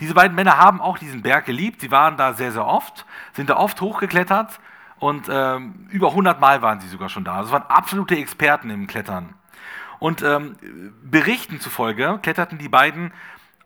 [0.00, 3.50] Diese beiden Männer haben auch diesen Berg geliebt, sie waren da sehr, sehr oft, sind
[3.50, 4.58] da oft hochgeklettert
[4.98, 7.36] und ähm, über 100 Mal waren sie sogar schon da.
[7.36, 9.34] Also waren absolute Experten im Klettern.
[9.98, 10.56] Und ähm,
[11.02, 13.12] Berichten zufolge kletterten die beiden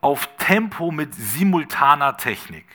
[0.00, 2.66] auf Tempo mit simultaner Technik.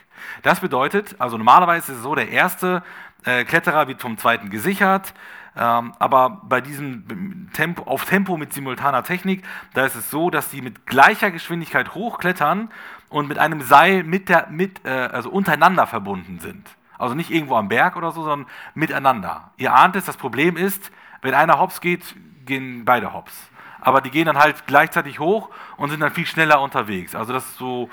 [0.42, 2.82] Das bedeutet, also normalerweise ist es so, der erste
[3.26, 5.14] äh, Kletterer wird vom zweiten gesichert,
[5.56, 9.44] ähm, aber bei diesem Tempo, auf Tempo mit simultaner Technik,
[9.74, 12.70] da ist es so, dass die mit gleicher Geschwindigkeit hochklettern
[13.10, 16.70] und mit einem Seil mit der, mit, äh, also untereinander verbunden sind.
[16.98, 19.52] Also nicht irgendwo am Berg oder so, sondern miteinander.
[19.58, 20.92] Ihr ahnt es, das Problem ist,
[21.22, 23.50] wenn einer hops geht, gehen beide hops.
[23.82, 27.16] Aber die gehen dann halt gleichzeitig hoch und sind dann viel schneller unterwegs.
[27.16, 27.90] Also das ist so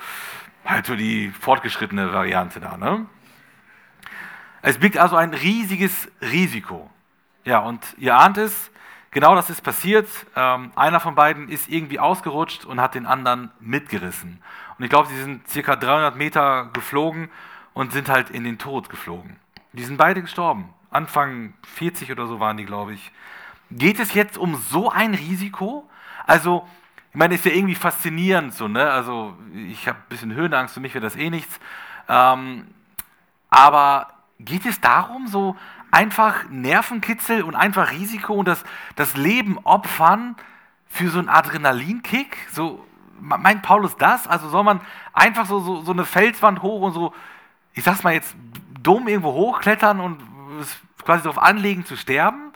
[0.64, 2.76] halt so die fortgeschrittene Variante da.
[2.76, 3.06] Ne?
[4.62, 6.90] Es birgt also ein riesiges Risiko.
[7.44, 8.72] Ja, und ihr ahnt es,
[9.12, 10.08] genau das ist passiert.
[10.34, 14.42] Ähm, einer von beiden ist irgendwie ausgerutscht und hat den anderen mitgerissen.
[14.78, 17.30] Und ich glaube, sie sind circa 300 Meter geflogen
[17.72, 19.36] und sind halt in den Tod geflogen.
[19.72, 20.70] Die sind beide gestorben.
[20.90, 23.12] Anfang 40 oder so waren die, glaube ich.
[23.70, 25.88] Geht es jetzt um so ein Risiko?
[26.26, 26.66] Also,
[27.10, 28.90] ich meine, ist ja irgendwie faszinierend so, ne?
[28.90, 31.58] Also, ich habe ein bisschen Höhenangst, für mich wäre das eh nichts.
[32.08, 32.66] Ähm,
[33.50, 35.56] aber geht es darum, so
[35.90, 38.64] einfach Nervenkitzel und einfach Risiko und das,
[38.96, 40.36] das Leben opfern
[40.88, 42.36] für so einen Adrenalinkick?
[42.52, 42.86] So,
[43.20, 44.26] meint Paulus das?
[44.26, 44.80] Also soll man
[45.12, 47.14] einfach so, so, so eine Felswand hoch und so,
[47.72, 48.34] ich sag's mal jetzt,
[48.82, 50.20] dumm irgendwo hochklettern und
[51.04, 52.52] quasi darauf anlegen zu sterben?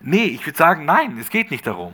[0.00, 1.92] Nee, ich würde sagen, nein, es geht nicht darum.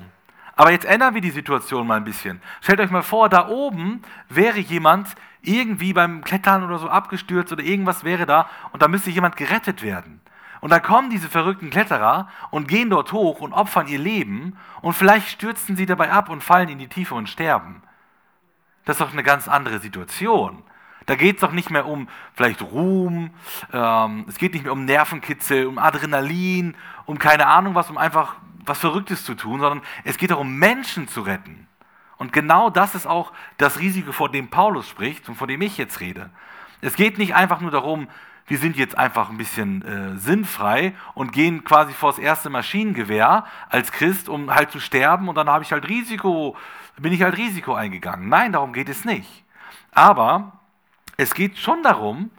[0.57, 2.43] Aber jetzt ändern wir die Situation mal ein bisschen.
[2.61, 5.09] Stellt euch mal vor, da oben wäre jemand
[5.43, 9.83] irgendwie beim Klettern oder so abgestürzt oder irgendwas wäre da und da müsste jemand gerettet
[9.83, 10.22] werden.
[10.63, 14.93] Und dann kommen diese verrückten Kletterer und gehen dort hoch und opfern ihr Leben und
[14.93, 17.83] vielleicht stürzen sie dabei ab und fallen in die Tiefe und sterben.
[18.85, 20.63] Das ist doch eine ganz andere Situation.
[21.07, 23.31] Da geht es doch nicht mehr um vielleicht Ruhm,
[23.73, 28.37] ähm, es geht nicht mehr um Nervenkitzel, um Adrenalin, um keine Ahnung was, um einfach
[28.65, 31.67] was Verrücktes zu tun, sondern es geht darum, Menschen zu retten.
[32.19, 35.77] Und genau das ist auch das Risiko, vor dem Paulus spricht und vor dem ich
[35.77, 36.31] jetzt rede.
[36.81, 38.07] Es geht nicht einfach nur darum,
[38.53, 43.47] wir sind jetzt einfach ein bisschen äh, sinnfrei und gehen quasi vor das erste Maschinengewehr
[43.71, 46.55] als Christ, um halt zu sterben und dann habe ich halt Risiko,
[46.99, 48.29] bin ich halt Risiko eingegangen.
[48.29, 49.43] Nein, darum geht es nicht.
[49.93, 50.61] Aber
[51.17, 52.31] es geht schon darum,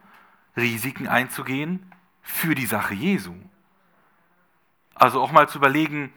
[0.56, 1.92] Risiken einzugehen
[2.22, 3.34] für die Sache Jesu.
[4.94, 6.14] Also auch mal zu überlegen,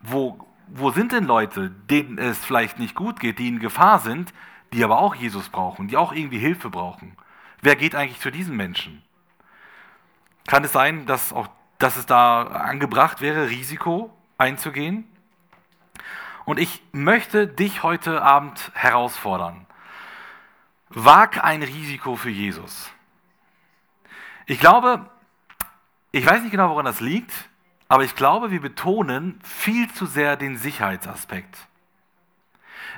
[0.00, 4.32] wo, wo sind denn Leute, denen es vielleicht nicht gut geht, die in Gefahr sind,
[4.72, 7.18] die aber auch Jesus brauchen, die auch irgendwie Hilfe brauchen.
[7.60, 9.02] Wer geht eigentlich zu diesen Menschen?
[10.46, 15.04] Kann es sein, dass, auch, dass es da angebracht wäre, Risiko einzugehen?
[16.44, 19.66] Und ich möchte dich heute Abend herausfordern.
[20.90, 22.90] Wag ein Risiko für Jesus.
[24.46, 25.10] Ich glaube,
[26.12, 27.32] ich weiß nicht genau, woran das liegt,
[27.88, 31.58] aber ich glaube, wir betonen viel zu sehr den Sicherheitsaspekt.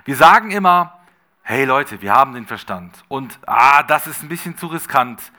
[0.04, 0.98] Wir sagen immer,
[1.42, 5.32] hey Leute, wir haben den Verstand und ah, das ist ein bisschen zu riskant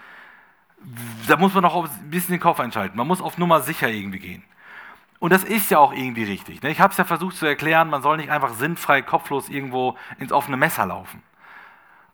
[1.28, 2.98] da muss man noch ein bisschen den Kopf einschalten.
[2.98, 4.44] Man muss auf Nummer sicher irgendwie gehen.
[5.20, 6.62] Und das ist ja auch irgendwie richtig.
[6.62, 6.72] Ne?
[6.72, 10.32] Ich habe es ja versucht zu erklären, man soll nicht einfach sinnfrei, kopflos irgendwo ins
[10.32, 11.22] offene Messer laufen.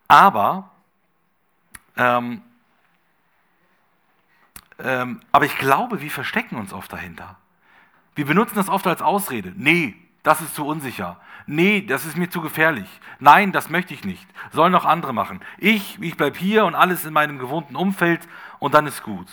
[0.07, 0.71] Aber,
[1.97, 2.41] ähm,
[4.79, 7.37] ähm, aber ich glaube, wir verstecken uns oft dahinter.
[8.15, 9.53] Wir benutzen das oft als Ausrede.
[9.55, 9.95] Nee,
[10.25, 11.21] das ist zu unsicher.
[11.45, 12.89] Nee, das ist mir zu gefährlich.
[13.19, 14.27] Nein, das möchte ich nicht.
[14.51, 15.39] Sollen noch andere machen.
[15.59, 19.27] Ich, ich bleibe hier und alles in meinem gewohnten Umfeld und dann ist gut.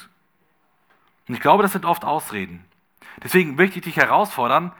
[1.26, 2.66] Und ich glaube, das sind oft Ausreden.
[3.22, 4.72] Deswegen möchte ich dich herausfordern,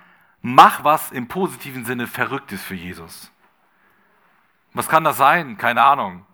[0.43, 3.33] mach was im positiven Sinne Verrücktes für Jesus.
[4.75, 5.57] Was kann das sein?
[5.57, 6.27] Keine Ahnung.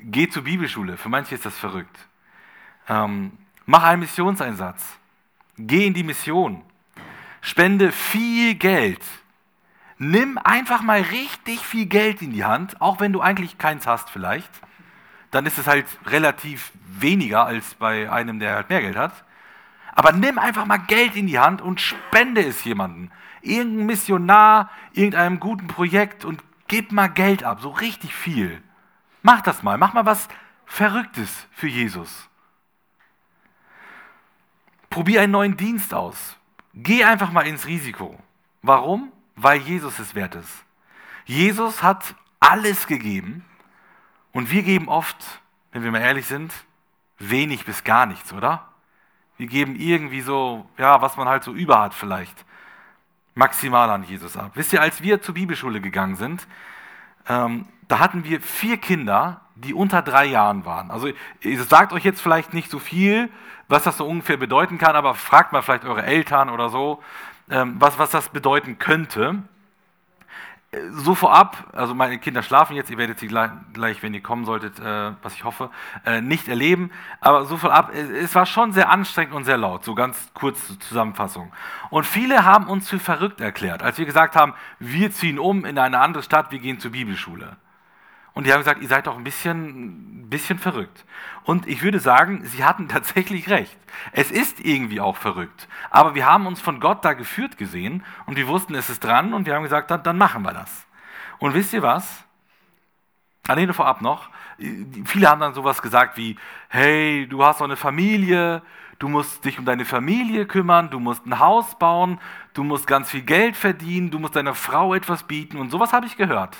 [0.00, 0.96] Geh zur Bibelschule.
[0.96, 1.96] Für manche ist das verrückt.
[2.88, 4.98] Ähm, mach einen Missionseinsatz.
[5.56, 6.64] Geh in die Mission.
[7.44, 9.04] Spende viel Geld.
[9.98, 14.08] Nimm einfach mal richtig viel Geld in die Hand, auch wenn du eigentlich keins hast
[14.08, 14.48] vielleicht.
[15.30, 19.12] Dann ist es halt relativ weniger als bei einem, der halt mehr Geld hat.
[19.94, 23.10] Aber nimm einfach mal Geld in die Hand und spende es jemandem.
[23.42, 28.62] Irgendein Missionar, irgendeinem guten Projekt und gib mal Geld ab, so richtig viel.
[29.20, 30.28] Mach das mal, mach mal was
[30.64, 32.30] Verrücktes für Jesus.
[34.88, 36.38] Probier einen neuen Dienst aus.
[36.74, 38.18] Geh einfach mal ins Risiko.
[38.62, 39.12] Warum?
[39.36, 40.64] Weil Jesus es wert ist.
[41.24, 43.44] Jesus hat alles gegeben
[44.32, 45.16] und wir geben oft,
[45.72, 46.52] wenn wir mal ehrlich sind,
[47.18, 48.68] wenig bis gar nichts, oder?
[49.36, 52.44] Wir geben irgendwie so, ja, was man halt so über hat vielleicht,
[53.34, 54.52] maximal an Jesus ab.
[54.54, 56.46] Wisst ihr, als wir zur Bibelschule gegangen sind,
[57.28, 60.90] ähm, da hatten wir vier Kinder, die unter drei Jahren waren.
[60.90, 61.08] Also
[61.40, 63.30] ihr sagt euch jetzt vielleicht nicht so viel,
[63.68, 67.02] was das so ungefähr bedeuten kann, aber fragt mal vielleicht eure Eltern oder so,
[67.50, 69.42] ähm, was, was das bedeuten könnte
[70.92, 74.44] so vorab, also meine Kinder schlafen jetzt, ihr werdet sie gleich, gleich wenn ihr kommen
[74.44, 75.70] solltet, äh, was ich hoffe,
[76.04, 76.90] äh, nicht erleben.
[77.20, 80.80] Aber so vorab, es war schon sehr anstrengend und sehr laut, so ganz kurz zur
[80.80, 81.52] Zusammenfassung.
[81.90, 85.78] Und viele haben uns für verrückt erklärt, als wir gesagt haben, wir ziehen um in
[85.78, 87.56] eine andere Stadt, wir gehen zur Bibelschule.
[88.34, 91.04] Und die haben gesagt, ihr seid doch ein bisschen, ein bisschen verrückt.
[91.44, 93.78] Und ich würde sagen, sie hatten tatsächlich recht.
[94.12, 95.68] Es ist irgendwie auch verrückt.
[95.90, 99.32] Aber wir haben uns von Gott da geführt gesehen und wir wussten, es ist dran
[99.32, 100.86] und wir haben gesagt, dann, dann machen wir das.
[101.38, 102.24] Und wisst ihr was?
[103.46, 104.30] Ah, nee, vorab noch.
[105.04, 106.36] Viele haben dann sowas gesagt wie,
[106.68, 108.62] hey, du hast doch eine Familie,
[108.98, 112.18] du musst dich um deine Familie kümmern, du musst ein Haus bauen,
[112.54, 116.06] du musst ganz viel Geld verdienen, du musst deiner Frau etwas bieten und sowas habe
[116.06, 116.56] ich gehört.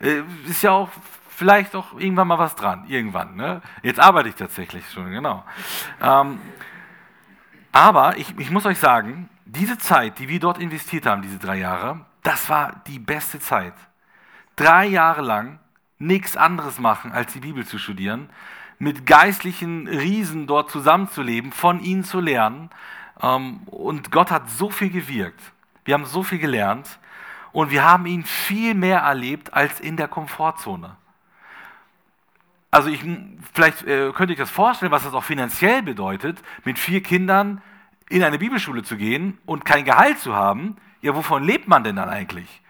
[0.00, 0.90] Äh, ist ja auch
[1.28, 2.84] vielleicht auch irgendwann mal was dran.
[2.88, 3.36] Irgendwann.
[3.36, 3.60] Ne?
[3.82, 5.44] Jetzt arbeite ich tatsächlich schon, genau.
[6.00, 6.40] Ähm,
[7.72, 11.58] aber ich, ich muss euch sagen, diese Zeit, die wir dort investiert haben, diese drei
[11.58, 13.74] Jahre, das war die beste Zeit.
[14.56, 15.58] Drei Jahre lang
[15.98, 18.30] nichts anderes machen, als die Bibel zu studieren,
[18.78, 22.70] mit geistlichen Riesen dort zusammenzuleben, von ihnen zu lernen.
[23.22, 25.40] Ähm, und Gott hat so viel gewirkt.
[25.84, 26.98] Wir haben so viel gelernt.
[27.56, 30.94] Und wir haben ihn viel mehr erlebt als in der Komfortzone.
[32.70, 33.02] Also ich,
[33.54, 37.62] vielleicht äh, könnte ich das vorstellen, was das auch finanziell bedeutet, mit vier Kindern
[38.10, 40.76] in eine Bibelschule zu gehen und kein Gehalt zu haben.
[41.00, 42.60] Ja, wovon lebt man denn dann eigentlich?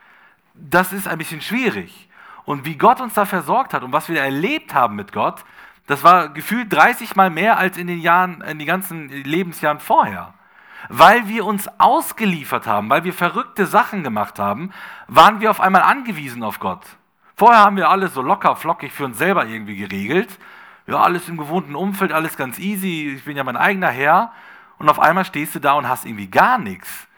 [0.55, 2.09] Das ist ein bisschen schwierig.
[2.45, 5.45] Und wie Gott uns da versorgt hat und was wir erlebt haben mit Gott,
[5.89, 10.32] das war gefühlt 30 Mal mehr als in den Jahren, in den ganzen Lebensjahren vorher.
[10.89, 14.72] Weil wir uns ausgeliefert haben, weil wir verrückte Sachen gemacht haben,
[15.09, 16.85] waren wir auf einmal angewiesen auf Gott.
[17.35, 20.39] Vorher haben wir alles so locker, flockig für uns selber irgendwie geregelt.
[20.87, 23.14] Ja, alles im gewohnten Umfeld, alles ganz easy.
[23.16, 24.33] Ich bin ja mein eigener Herr.
[24.79, 27.09] Und auf einmal stehst du da und hast irgendwie gar nichts.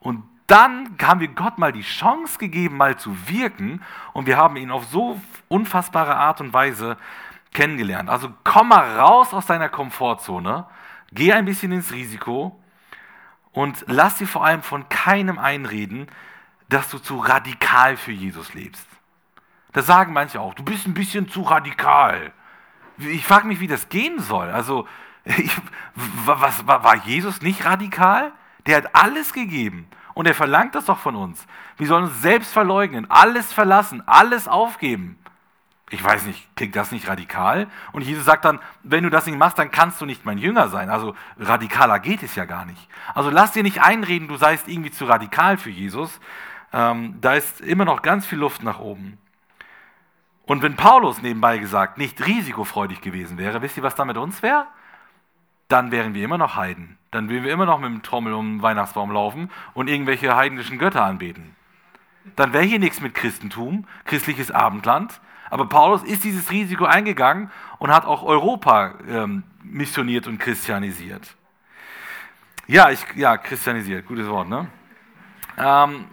[0.00, 3.82] Und dann haben wir Gott mal die Chance gegeben, mal zu wirken.
[4.12, 6.96] Und wir haben ihn auf so unfassbare Art und Weise
[7.52, 8.08] kennengelernt.
[8.08, 10.66] Also komm mal raus aus deiner Komfortzone,
[11.12, 12.59] geh ein bisschen ins Risiko
[13.52, 16.06] und lass dir vor allem von keinem einreden,
[16.68, 18.86] dass du zu radikal für Jesus lebst.
[19.72, 22.32] Das sagen manche auch, du bist ein bisschen zu radikal.
[22.98, 24.50] Ich frage mich, wie das gehen soll.
[24.50, 24.86] Also,
[25.24, 25.50] ich,
[26.24, 28.32] was, war Jesus nicht radikal?
[28.66, 31.46] Der hat alles gegeben und er verlangt das doch von uns.
[31.76, 35.19] Wir sollen uns selbst verleugnen, alles verlassen, alles aufgeben.
[35.92, 37.66] Ich weiß nicht, klingt das nicht radikal?
[37.90, 40.68] Und Jesus sagt dann, wenn du das nicht machst, dann kannst du nicht mein Jünger
[40.68, 40.88] sein.
[40.88, 42.88] Also radikaler geht es ja gar nicht.
[43.12, 46.20] Also lass dir nicht einreden, du seist irgendwie zu radikal für Jesus.
[46.72, 49.18] Ähm, da ist immer noch ganz viel Luft nach oben.
[50.46, 54.42] Und wenn Paulus nebenbei gesagt nicht risikofreudig gewesen wäre, wisst ihr, was da mit uns
[54.44, 54.66] wäre?
[55.66, 56.98] Dann wären wir immer noch Heiden.
[57.10, 60.78] Dann würden wir immer noch mit dem Trommel um den Weihnachtsbaum laufen und irgendwelche heidnischen
[60.78, 61.56] Götter anbeten.
[62.36, 65.20] Dann wäre hier nichts mit Christentum, christliches Abendland
[65.50, 71.34] aber Paulus ist dieses Risiko eingegangen und hat auch Europa ähm, missioniert und christianisiert.
[72.66, 74.68] Ja, ich, ja, christianisiert, gutes Wort, ne?
[75.58, 76.06] Ähm,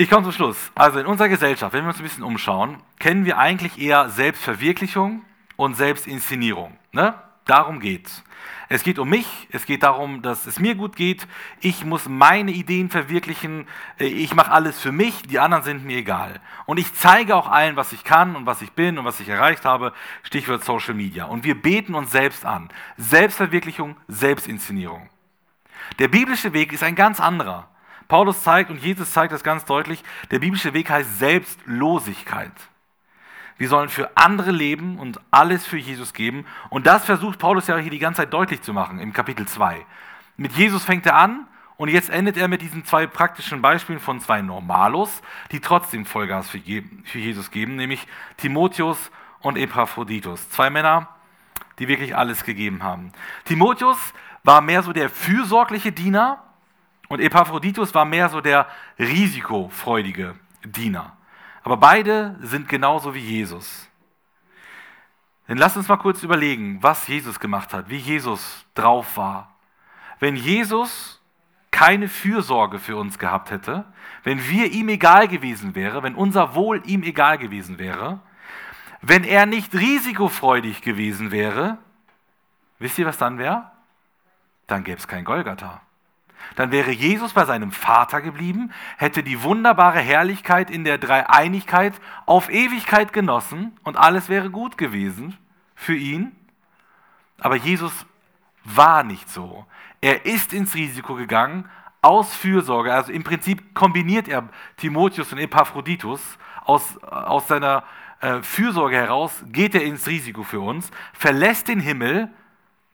[0.00, 0.70] ich komme zum Schluss.
[0.74, 5.24] Also in unserer Gesellschaft, wenn wir uns ein bisschen umschauen, kennen wir eigentlich eher Selbstverwirklichung
[5.56, 6.76] und Selbstinszenierung.
[6.92, 7.14] Ne?
[7.46, 8.22] Darum geht's.
[8.70, 11.26] Es geht um mich, es geht darum, dass es mir gut geht,
[11.60, 13.66] ich muss meine Ideen verwirklichen,
[13.98, 16.40] äh, ich mache alles für mich, die anderen sind mir egal.
[16.66, 19.28] Und ich zeige auch allen, was ich kann und was ich bin und was ich
[19.28, 21.24] erreicht habe, Stichwort Social Media.
[21.24, 22.68] Und wir beten uns selbst an.
[22.98, 25.08] Selbstverwirklichung, Selbstinszenierung.
[25.98, 27.68] Der biblische Weg ist ein ganz anderer.
[28.06, 32.52] Paulus zeigt und Jesus zeigt das ganz deutlich, der biblische Weg heißt Selbstlosigkeit.
[33.58, 36.46] Wir sollen für andere leben und alles für Jesus geben.
[36.70, 39.84] Und das versucht Paulus ja hier die ganze Zeit deutlich zu machen im Kapitel 2.
[40.36, 41.46] Mit Jesus fängt er an
[41.76, 46.48] und jetzt endet er mit diesen zwei praktischen Beispielen von zwei Normalos, die trotzdem Vollgas
[46.48, 48.06] für, Jesus geben, nämlich
[48.36, 50.48] Timotheus und Epaphroditus.
[50.50, 51.08] Zwei Männer,
[51.80, 53.12] die wirklich alles gegeben haben.
[53.44, 53.98] Timotheus
[54.44, 56.42] war mehr so der fürsorgliche Diener
[57.08, 58.66] und Epaphroditus war mehr so der
[58.98, 61.17] risikofreudige Diener.
[61.68, 63.90] Aber beide sind genauso wie Jesus.
[65.48, 69.54] Dann lasst uns mal kurz überlegen, was Jesus gemacht hat, wie Jesus drauf war.
[70.18, 71.20] Wenn Jesus
[71.70, 73.84] keine Fürsorge für uns gehabt hätte,
[74.24, 78.20] wenn wir ihm egal gewesen wäre, wenn unser Wohl ihm egal gewesen wäre,
[79.02, 81.76] wenn er nicht risikofreudig gewesen wäre,
[82.78, 83.70] wisst ihr, was dann wäre?
[84.68, 85.82] Dann gäbe es kein Golgatha
[86.58, 91.94] dann wäre Jesus bei seinem Vater geblieben, hätte die wunderbare Herrlichkeit in der Dreieinigkeit
[92.26, 95.38] auf Ewigkeit genossen und alles wäre gut gewesen
[95.76, 96.34] für ihn.
[97.38, 98.06] Aber Jesus
[98.64, 99.66] war nicht so.
[100.00, 101.70] Er ist ins Risiko gegangen
[102.02, 102.92] aus Fürsorge.
[102.92, 104.48] Also im Prinzip kombiniert er
[104.78, 107.84] Timotheus und Epaphroditus aus, aus seiner
[108.20, 112.32] äh, Fürsorge heraus, geht er ins Risiko für uns, verlässt den Himmel,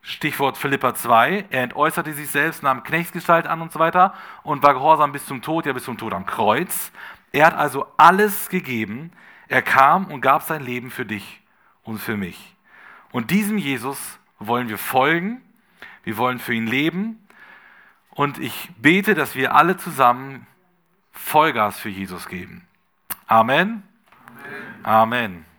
[0.07, 4.75] Stichwort Philippa 2, er entäußerte sich selbst, nahm Knechtsgestalt an und so weiter und war
[4.75, 6.93] gehorsam bis zum Tod, ja bis zum Tod am Kreuz.
[7.33, 9.13] Er hat also alles gegeben.
[9.49, 11.41] Er kam und gab sein Leben für dich
[11.85, 12.55] und für mich.
[13.13, 15.41] Und diesem Jesus wollen wir folgen,
[16.03, 17.27] wir wollen für ihn leben
[18.11, 20.47] und ich bete, dass wir alle zusammen
[21.13, 22.67] Vollgas für Jesus geben.
[23.27, 23.83] Amen.
[24.83, 24.85] Amen.
[24.85, 25.54] Amen.